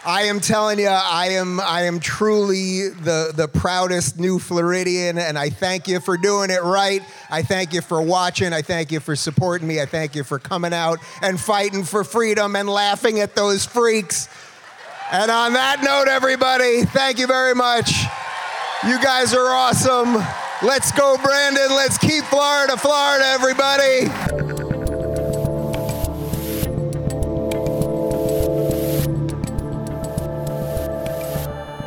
I 0.04 0.22
am 0.22 0.40
telling 0.40 0.80
you, 0.80 0.88
I 0.88 1.28
am 1.30 1.60
I 1.60 1.82
am 1.82 2.00
truly 2.00 2.88
the 2.88 3.32
the 3.34 3.46
proudest 3.46 4.18
new 4.18 4.40
Floridian, 4.40 5.16
and 5.16 5.38
I 5.38 5.48
thank 5.50 5.86
you 5.86 6.00
for 6.00 6.16
doing 6.16 6.50
it 6.50 6.62
right. 6.64 7.02
I 7.30 7.42
thank 7.42 7.72
you 7.72 7.82
for 7.82 8.02
watching. 8.02 8.52
I 8.52 8.62
thank 8.62 8.90
you 8.90 8.98
for 8.98 9.14
supporting 9.14 9.68
me. 9.68 9.80
I 9.80 9.86
thank 9.86 10.16
you 10.16 10.24
for 10.24 10.40
coming 10.40 10.72
out 10.72 10.98
and 11.20 11.40
fighting 11.40 11.84
for 11.84 12.02
freedom 12.02 12.56
and 12.56 12.68
laughing 12.68 13.20
at 13.20 13.36
those 13.36 13.64
freaks. 13.64 14.28
And 15.12 15.30
on 15.30 15.52
that 15.52 15.82
note, 15.84 16.08
everybody, 16.08 16.82
thank 16.82 17.18
you 17.18 17.28
very 17.28 17.54
much. 17.54 18.02
You 18.84 19.00
guys 19.00 19.32
are 19.34 19.46
awesome. 19.46 20.14
Let's 20.66 20.90
go, 20.90 21.16
Brandon. 21.22 21.70
Let's 21.70 21.98
keep 21.98 22.24
Florida, 22.24 22.76
Florida, 22.76 23.24
everybody. 23.26 24.71